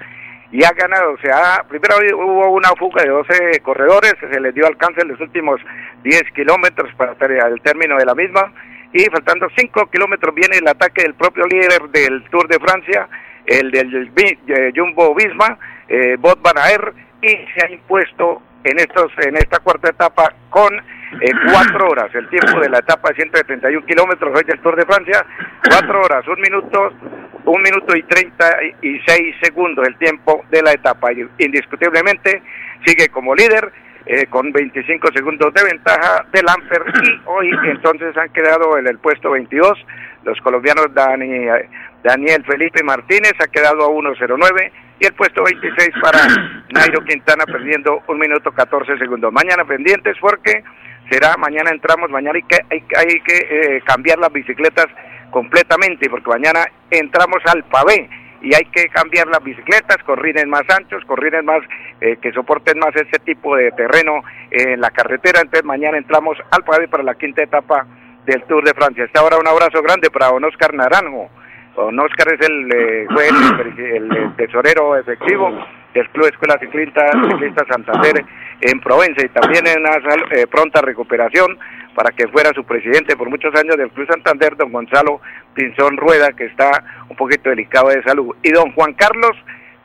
y 0.52 0.64
ha 0.64 0.70
ganado. 0.72 1.12
O 1.12 1.18
sea, 1.18 1.64
primero 1.68 1.96
hubo 2.16 2.50
una 2.50 2.70
fuga 2.78 3.02
de 3.02 3.10
12 3.10 3.60
corredores, 3.62 4.14
se 4.20 4.40
les 4.40 4.54
dio 4.54 4.66
alcance 4.66 5.00
en 5.02 5.08
los 5.08 5.20
últimos 5.20 5.60
10 6.02 6.22
kilómetros 6.34 6.92
para 6.94 7.14
el 7.48 7.60
término 7.62 7.96
de 7.96 8.04
la 8.04 8.14
misma. 8.14 8.52
Y 8.92 9.04
faltando 9.04 9.46
5 9.56 9.90
kilómetros 9.90 10.34
viene 10.34 10.56
el 10.56 10.66
ataque 10.66 11.02
del 11.02 11.14
propio 11.14 11.46
líder 11.46 11.88
del 11.90 12.24
Tour 12.30 12.48
de 12.48 12.58
Francia, 12.58 13.08
el 13.46 13.70
del 13.70 14.10
eh, 14.16 14.72
Jumbo 14.74 15.14
Visma, 15.14 15.58
eh, 15.88 16.16
Bot 16.18 16.40
Van 16.42 16.56
y 17.22 17.28
se 17.28 17.66
ha 17.66 17.70
impuesto 17.70 18.42
en 18.64 18.78
estos 18.78 19.12
en 19.18 19.36
esta 19.36 19.58
cuarta 19.60 19.90
etapa 19.90 20.32
con 20.48 20.74
eh, 20.74 21.32
cuatro 21.50 21.88
horas, 21.88 22.14
el 22.14 22.28
tiempo 22.28 22.60
de 22.60 22.68
la 22.68 22.78
etapa 22.78 23.10
de 23.10 23.16
171 23.16 23.86
kilómetros 23.86 24.36
hoy 24.36 24.44
del 24.44 24.60
Tour 24.60 24.76
de 24.76 24.86
Francia, 24.86 25.24
cuatro 25.68 26.02
horas, 26.02 26.26
un 26.28 26.40
minuto, 26.40 26.92
un 27.50 27.62
minuto 27.62 27.96
y 27.96 28.02
treinta 28.04 28.58
y 28.82 29.00
seis 29.06 29.34
segundos 29.42 29.86
el 29.86 29.96
tiempo 29.96 30.44
de 30.50 30.62
la 30.62 30.72
etapa. 30.72 31.10
Indiscutiblemente 31.38 32.42
sigue 32.84 33.08
como 33.08 33.34
líder 33.34 33.72
eh, 34.06 34.26
con 34.26 34.50
25 34.52 35.08
segundos 35.12 35.52
de 35.54 35.64
ventaja 35.64 36.24
del 36.32 36.48
Amper 36.48 36.82
y 37.04 37.20
hoy 37.26 37.50
entonces 37.64 38.16
han 38.16 38.30
quedado 38.30 38.78
en 38.78 38.86
el 38.86 38.98
puesto 38.98 39.30
22 39.30 39.78
los 40.24 40.38
colombianos 40.40 40.92
Dani, 40.94 41.46
Daniel 42.02 42.44
Felipe 42.44 42.82
Martínez 42.82 43.32
ha 43.40 43.46
quedado 43.46 43.84
a 43.84 43.88
1.09 43.88 44.70
y 45.00 45.06
el 45.06 45.14
puesto 45.14 45.42
26 45.42 45.90
para 46.02 46.18
Nairo 46.70 47.04
Quintana 47.04 47.44
perdiendo 47.46 48.02
un 48.06 48.18
minuto 48.18 48.52
14 48.52 48.98
segundos. 48.98 49.32
Mañana 49.32 49.64
pendientes 49.64 50.16
porque 50.20 50.62
será, 51.10 51.36
mañana 51.38 51.70
entramos, 51.70 52.10
mañana 52.10 52.38
hay 52.38 52.42
que, 52.42 52.96
hay, 52.96 53.20
que 53.20 53.36
eh, 53.50 53.82
cambiar 53.86 54.18
las 54.18 54.32
bicicletas 54.32 54.86
completamente, 55.30 56.08
porque 56.10 56.30
mañana 56.30 56.64
entramos 56.90 57.38
al 57.46 57.64
pavé 57.64 58.08
y 58.42 58.54
hay 58.54 58.64
que 58.72 58.88
cambiar 58.88 59.26
las 59.28 59.42
bicicletas, 59.42 59.98
corrines 60.04 60.46
más 60.46 60.62
anchos, 60.70 61.04
corrines 61.04 61.44
más 61.44 61.60
eh, 62.00 62.16
que 62.20 62.32
soporten 62.32 62.78
más 62.78 62.94
ese 62.96 63.18
tipo 63.24 63.56
de 63.56 63.70
terreno 63.72 64.22
en 64.50 64.80
la 64.80 64.90
carretera. 64.90 65.40
Entonces 65.40 65.64
mañana 65.64 65.98
entramos 65.98 66.38
al 66.50 66.64
pavé 66.64 66.88
para 66.88 67.02
la 67.02 67.14
quinta 67.14 67.42
etapa 67.42 67.86
del 68.24 68.42
Tour 68.44 68.64
de 68.64 68.74
Francia. 68.74 69.04
Hasta 69.04 69.20
ahora 69.20 69.38
un 69.38 69.46
abrazo 69.46 69.82
grande 69.82 70.10
para 70.10 70.28
don 70.28 70.44
Oscar 70.44 70.74
Naranjo. 70.74 71.28
Don 71.76 71.98
es 71.98 72.48
el, 72.48 72.72
eh, 72.72 73.06
el, 73.96 74.36
tesorero 74.36 74.96
efectivo 74.96 75.50
del 75.94 76.08
Club 76.10 76.26
Escuela 76.26 76.58
Ciclista, 76.58 77.10
Ciclista 77.30 77.64
Santander 77.68 78.24
en 78.60 78.80
Provenza 78.80 79.24
y 79.24 79.28
también 79.28 79.66
en 79.66 79.80
una 79.80 79.96
eh, 80.32 80.46
pronta 80.46 80.82
recuperación 80.82 81.58
para 82.00 82.16
que 82.16 82.26
fuera 82.28 82.50
su 82.54 82.64
presidente 82.64 83.14
por 83.14 83.28
muchos 83.28 83.54
años 83.54 83.76
del 83.76 83.90
Club 83.90 84.08
Santander, 84.08 84.56
don 84.56 84.72
Gonzalo 84.72 85.20
Pinzón 85.52 85.98
Rueda, 85.98 86.32
que 86.32 86.46
está 86.46 86.82
un 87.10 87.14
poquito 87.14 87.50
delicado 87.50 87.90
de 87.90 88.02
salud. 88.02 88.34
Y 88.42 88.50
don 88.52 88.72
Juan 88.72 88.94
Carlos 88.94 89.32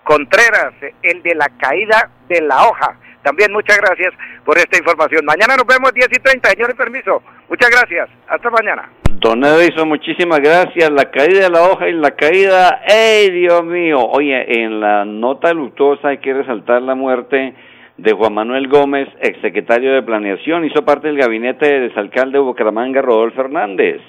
Contreras, 0.01 0.71
el 1.03 1.21
de 1.23 1.35
la 1.35 1.49
caída 1.59 2.09
de 2.29 2.39
la 2.39 2.69
hoja. 2.69 2.95
También 3.21 3.51
muchas 3.51 3.77
gracias 3.79 4.13
por 4.45 4.57
esta 4.57 4.77
información. 4.77 5.25
Mañana 5.25 5.57
nos 5.57 5.67
vemos 5.67 5.93
10 5.93 6.07
y 6.09 6.19
30, 6.21 6.51
señores, 6.51 6.77
permiso. 6.77 7.21
Muchas 7.49 7.69
gracias. 7.69 8.07
Hasta 8.29 8.49
mañana. 8.49 8.89
Don 9.19 9.43
Edison, 9.43 9.89
muchísimas 9.89 10.39
gracias. 10.39 10.89
La 10.91 11.11
caída 11.11 11.41
de 11.41 11.49
la 11.49 11.63
hoja 11.63 11.89
y 11.89 11.91
la 11.91 12.11
caída, 12.11 12.81
¡ey, 12.87 13.29
Dios 13.29 13.65
mío! 13.65 13.99
Oye, 13.99 14.63
en 14.63 14.79
la 14.79 15.03
nota 15.03 15.53
luctuosa 15.53 16.07
hay 16.07 16.19
que 16.19 16.33
resaltar 16.33 16.81
la 16.81 16.95
muerte 16.95 17.53
de 17.97 18.11
Juan 18.11 18.33
Manuel 18.33 18.67
Gómez, 18.67 19.07
exsecretario 19.21 19.93
de 19.93 20.03
Planeación, 20.03 20.65
hizo 20.65 20.83
parte 20.83 21.07
del 21.07 21.17
gabinete 21.17 21.65
del 21.65 21.83
exalcalde 21.85 22.37
de 22.37 22.43
Bucaramanga, 22.43 23.01
Rodolfo 23.01 23.39
Hernández. 23.41 24.01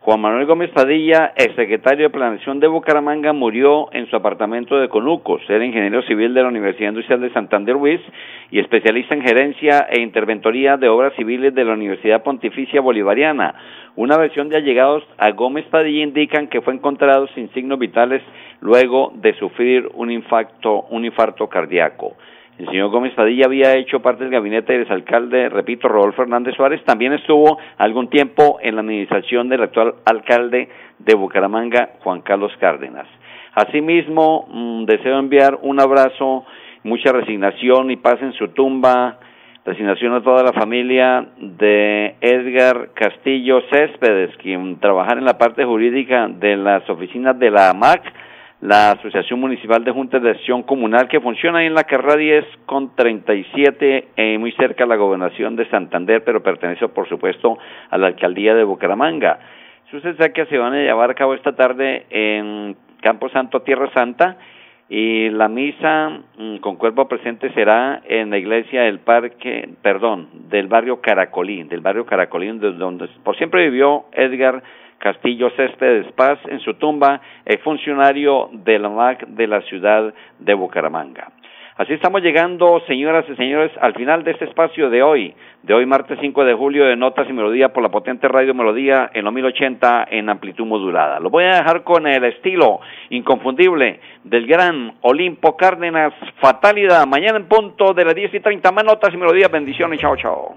Juan 0.00 0.20
Manuel 0.20 0.46
Gómez 0.46 0.70
Padilla, 0.70 1.32
exsecretario 1.36 2.04
de 2.04 2.10
Planeación 2.10 2.58
de 2.58 2.66
Bucaramanga, 2.66 3.32
murió 3.32 3.92
en 3.92 4.08
su 4.08 4.16
apartamento 4.16 4.78
de 4.78 4.88
Conucos. 4.88 5.42
Era 5.48 5.64
ingeniero 5.64 6.02
civil 6.02 6.34
de 6.34 6.42
la 6.42 6.48
Universidad 6.48 6.88
Industrial 6.88 7.20
de 7.20 7.32
Santander 7.32 7.74
Ruiz 7.74 8.00
y 8.50 8.58
especialista 8.58 9.14
en 9.14 9.22
gerencia 9.22 9.86
e 9.90 10.00
interventoría 10.00 10.76
de 10.76 10.88
obras 10.88 11.12
civiles 11.14 11.54
de 11.54 11.64
la 11.64 11.74
Universidad 11.74 12.24
Pontificia 12.24 12.80
Bolivariana. 12.80 13.54
Una 13.96 14.16
versión 14.16 14.48
de 14.48 14.56
allegados 14.56 15.04
a 15.18 15.30
Gómez 15.32 15.66
Padilla 15.66 16.02
indican 16.02 16.48
que 16.48 16.62
fue 16.62 16.74
encontrado 16.74 17.28
sin 17.34 17.52
signos 17.52 17.78
vitales 17.78 18.22
luego 18.60 19.12
de 19.14 19.34
sufrir 19.34 19.88
un 19.94 20.10
infarto, 20.10 20.86
un 20.90 21.04
infarto 21.04 21.48
cardíaco. 21.48 22.16
El 22.58 22.66
señor 22.66 22.90
Gómez 22.90 23.14
Padilla 23.14 23.46
había 23.46 23.76
hecho 23.76 24.00
parte 24.00 24.24
del 24.24 24.32
gabinete 24.32 24.72
del 24.72 24.82
exalcalde, 24.82 25.48
repito, 25.48 25.86
Rodolfo 25.86 26.22
Fernández 26.22 26.56
Suárez. 26.56 26.82
También 26.84 27.12
estuvo 27.12 27.56
algún 27.76 28.10
tiempo 28.10 28.58
en 28.60 28.74
la 28.74 28.80
administración 28.80 29.48
del 29.48 29.62
actual 29.62 29.94
alcalde 30.04 30.68
de 30.98 31.14
Bucaramanga, 31.14 31.90
Juan 32.00 32.20
Carlos 32.22 32.50
Cárdenas. 32.58 33.06
Asimismo, 33.54 34.48
mm, 34.50 34.84
deseo 34.86 35.20
enviar 35.20 35.56
un 35.62 35.80
abrazo, 35.80 36.44
mucha 36.82 37.12
resignación 37.12 37.92
y 37.92 37.96
paz 37.96 38.20
en 38.22 38.32
su 38.32 38.48
tumba, 38.48 39.20
resignación 39.64 40.14
a 40.14 40.22
toda 40.22 40.42
la 40.42 40.52
familia 40.52 41.28
de 41.36 42.16
Edgar 42.20 42.90
Castillo 42.92 43.60
Céspedes, 43.70 44.36
quien 44.38 44.80
trabajara 44.80 45.20
en 45.20 45.26
la 45.26 45.38
parte 45.38 45.64
jurídica 45.64 46.26
de 46.26 46.56
las 46.56 46.88
oficinas 46.90 47.38
de 47.38 47.52
la 47.52 47.70
AMAC, 47.70 48.02
la 48.60 48.92
Asociación 48.92 49.38
Municipal 49.38 49.84
de 49.84 49.92
Juntas 49.92 50.22
de 50.22 50.30
Acción 50.30 50.62
Comunal 50.62 51.08
que 51.08 51.20
funciona 51.20 51.58
ahí 51.58 51.66
en 51.66 51.74
la 51.74 51.84
carrera 51.84 52.16
10 52.16 52.44
con 52.66 52.94
37, 52.94 54.08
eh, 54.16 54.38
muy 54.38 54.52
cerca 54.52 54.84
de 54.84 54.88
la 54.88 54.96
gobernación 54.96 55.54
de 55.54 55.68
Santander, 55.70 56.24
pero 56.24 56.42
pertenece 56.42 56.88
por 56.88 57.08
supuesto 57.08 57.58
a 57.90 57.98
la 57.98 58.08
alcaldía 58.08 58.54
de 58.54 58.64
Bucaramanga. 58.64 59.38
Sabe 59.90 60.32
que 60.32 60.46
se 60.46 60.58
van 60.58 60.74
a 60.74 60.82
llevar 60.82 61.10
a 61.10 61.14
cabo 61.14 61.34
esta 61.34 61.54
tarde 61.54 62.04
en 62.10 62.76
Campo 63.00 63.28
Santo, 63.30 63.62
Tierra 63.62 63.90
Santa, 63.94 64.36
y 64.90 65.28
la 65.30 65.48
misa 65.48 66.20
mm, 66.36 66.56
con 66.58 66.76
cuerpo 66.76 67.08
presente 67.08 67.52
será 67.52 68.02
en 68.06 68.30
la 68.30 68.38
iglesia 68.38 68.82
del 68.82 69.00
parque, 69.00 69.68
perdón, 69.82 70.28
del 70.50 70.66
barrio 70.66 71.00
Caracolí, 71.00 71.62
del 71.64 71.80
barrio 71.80 72.06
Caracolí, 72.06 72.48
donde 72.58 73.08
por 73.22 73.36
siempre 73.36 73.64
vivió 73.64 74.06
Edgar 74.12 74.62
Castillo 74.98 75.50
Céspedes 75.56 76.10
Paz 76.12 76.38
en 76.48 76.60
su 76.60 76.74
tumba, 76.74 77.20
el 77.44 77.58
funcionario 77.58 78.50
de 78.52 78.78
la 78.78 78.88
MAC 78.88 79.26
de 79.26 79.46
la 79.46 79.60
ciudad 79.62 80.12
de 80.38 80.54
Bucaramanga. 80.54 81.32
Así 81.78 81.92
estamos 81.92 82.22
llegando, 82.22 82.82
señoras 82.88 83.24
y 83.28 83.36
señores, 83.36 83.70
al 83.80 83.94
final 83.94 84.24
de 84.24 84.32
este 84.32 84.46
espacio 84.46 84.90
de 84.90 85.00
hoy, 85.00 85.32
de 85.62 85.74
hoy 85.74 85.86
martes 85.86 86.18
5 86.20 86.44
de 86.44 86.52
julio 86.52 86.84
de 86.84 86.96
Notas 86.96 87.30
y 87.30 87.32
Melodía 87.32 87.72
por 87.72 87.84
la 87.84 87.88
potente 87.88 88.26
Radio 88.26 88.52
Melodía 88.52 89.08
en 89.14 89.24
los 89.24 89.32
1080 89.32 90.08
en 90.10 90.28
amplitud 90.28 90.66
modulada. 90.66 91.20
Lo 91.20 91.30
voy 91.30 91.44
a 91.44 91.58
dejar 91.58 91.84
con 91.84 92.08
el 92.08 92.24
estilo 92.24 92.80
inconfundible 93.10 94.00
del 94.24 94.48
gran 94.48 94.94
Olimpo 95.02 95.56
Cárdenas, 95.56 96.12
Fatalidad, 96.40 97.06
mañana 97.06 97.38
en 97.38 97.46
punto 97.46 97.94
de 97.94 98.04
las 98.04 98.16
10 98.16 98.34
y 98.34 98.40
30 98.40 98.72
más 98.72 98.84
Notas 98.84 99.14
y 99.14 99.16
Melodías, 99.16 99.48
bendiciones, 99.48 100.00
chao, 100.00 100.16
chao. 100.16 100.56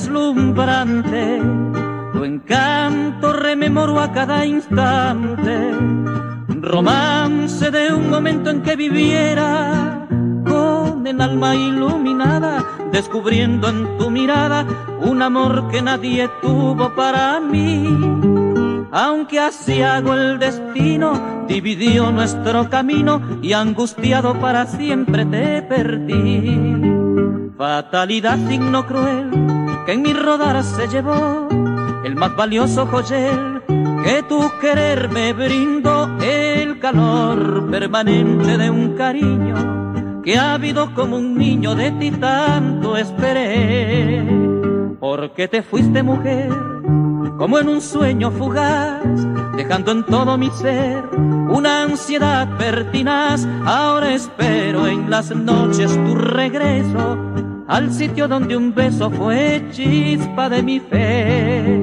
Deslumbrante, 0.00 1.42
tu 2.12 2.24
encanto 2.24 3.34
rememoro 3.34 4.00
a 4.00 4.10
cada 4.10 4.46
instante, 4.46 5.72
romance 6.62 7.70
de 7.70 7.92
un 7.92 8.08
momento 8.08 8.48
en 8.48 8.62
que 8.62 8.76
viviera 8.76 10.06
con 10.46 11.06
el 11.06 11.20
alma 11.20 11.54
iluminada, 11.54 12.64
descubriendo 12.90 13.68
en 13.68 13.98
tu 13.98 14.10
mirada 14.10 14.64
un 15.02 15.20
amor 15.20 15.68
que 15.70 15.82
nadie 15.82 16.30
tuvo 16.40 16.94
para 16.94 17.38
mí. 17.40 17.86
Aunque 18.92 19.38
así 19.38 19.82
hago 19.82 20.14
el 20.14 20.38
destino, 20.38 21.44
dividió 21.46 22.10
nuestro 22.10 22.70
camino 22.70 23.20
y 23.42 23.52
angustiado 23.52 24.34
para 24.40 24.66
siempre 24.66 25.26
te 25.26 25.62
perdí. 25.62 26.58
Fatalidad 27.58 28.38
signo 28.48 28.86
cruel 28.86 29.49
que 29.86 29.92
en 29.92 30.02
mi 30.02 30.12
rodar 30.12 30.62
se 30.64 30.88
llevó 30.88 31.48
el 32.04 32.14
más 32.16 32.34
valioso 32.36 32.86
joyel 32.86 33.62
que 34.02 34.22
tu 34.22 34.50
querer 34.60 35.08
me 35.10 35.32
brindó 35.32 36.08
el 36.22 36.78
calor 36.78 37.70
permanente 37.70 38.56
de 38.56 38.70
un 38.70 38.94
cariño 38.96 40.22
que 40.22 40.38
ha 40.38 40.54
habido 40.54 40.94
como 40.94 41.16
un 41.16 41.36
niño 41.36 41.74
de 41.74 41.92
ti 41.92 42.10
tanto 42.10 42.96
esperé. 42.96 44.24
Porque 44.98 45.48
te 45.48 45.62
fuiste 45.62 46.02
mujer 46.02 46.50
como 47.38 47.58
en 47.58 47.68
un 47.68 47.80
sueño 47.80 48.30
fugaz 48.30 49.02
dejando 49.56 49.92
en 49.92 50.04
todo 50.04 50.36
mi 50.36 50.50
ser 50.50 51.04
una 51.50 51.82
ansiedad 51.82 52.48
pertinaz. 52.58 53.46
Ahora 53.64 54.14
espero 54.14 54.86
en 54.86 55.10
las 55.10 55.34
noches 55.34 55.92
tu 56.04 56.14
regreso 56.14 57.18
al 57.70 57.92
sitio 57.92 58.26
donde 58.26 58.56
un 58.56 58.74
beso 58.74 59.08
fue 59.12 59.64
chispa 59.70 60.48
de 60.48 60.60
mi 60.60 60.80
fe. 60.80 61.80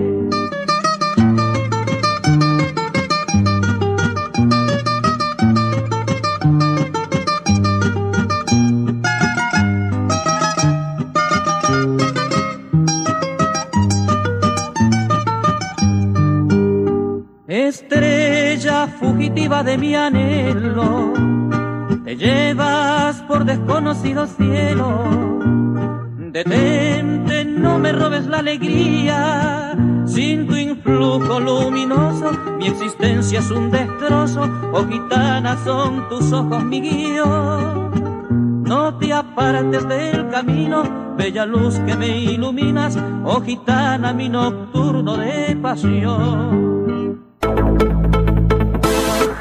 Estrella 17.47 18.87
fugitiva 18.99 19.63
de 19.63 19.77
mi 19.77 19.95
anhelo, 19.95 21.13
te 22.03 22.17
llevas 22.17 23.21
por 23.21 23.45
desconocido 23.45 24.27
cielo 24.27 25.36
Detente, 26.31 27.45
no 27.45 27.79
me 27.79 27.93
robes 27.93 28.25
la 28.27 28.39
alegría. 28.39 29.75
Sin 30.05 30.45
tu 30.45 30.55
influjo 30.55 31.39
luminoso, 31.39 32.31
mi 32.57 32.67
existencia 32.67 33.39
es 33.39 33.49
un 33.49 33.71
destrozo. 33.71 34.41
Oh 34.73 34.85
gitana, 34.85 35.57
son 35.63 36.09
tus 36.09 36.31
ojos 36.33 36.63
mi 36.63 36.81
guío. 36.81 37.91
No 38.67 38.93
te 38.95 39.13
apartes 39.13 39.87
del 39.87 40.29
camino, 40.29 41.15
bella 41.17 41.45
luz 41.45 41.79
que 41.79 41.95
me 41.95 42.19
iluminas. 42.19 42.97
Oh 43.23 43.41
gitana, 43.41 44.11
mi 44.11 44.27
nocturno 44.27 45.15
de 45.17 45.57
pasión. 45.61 46.76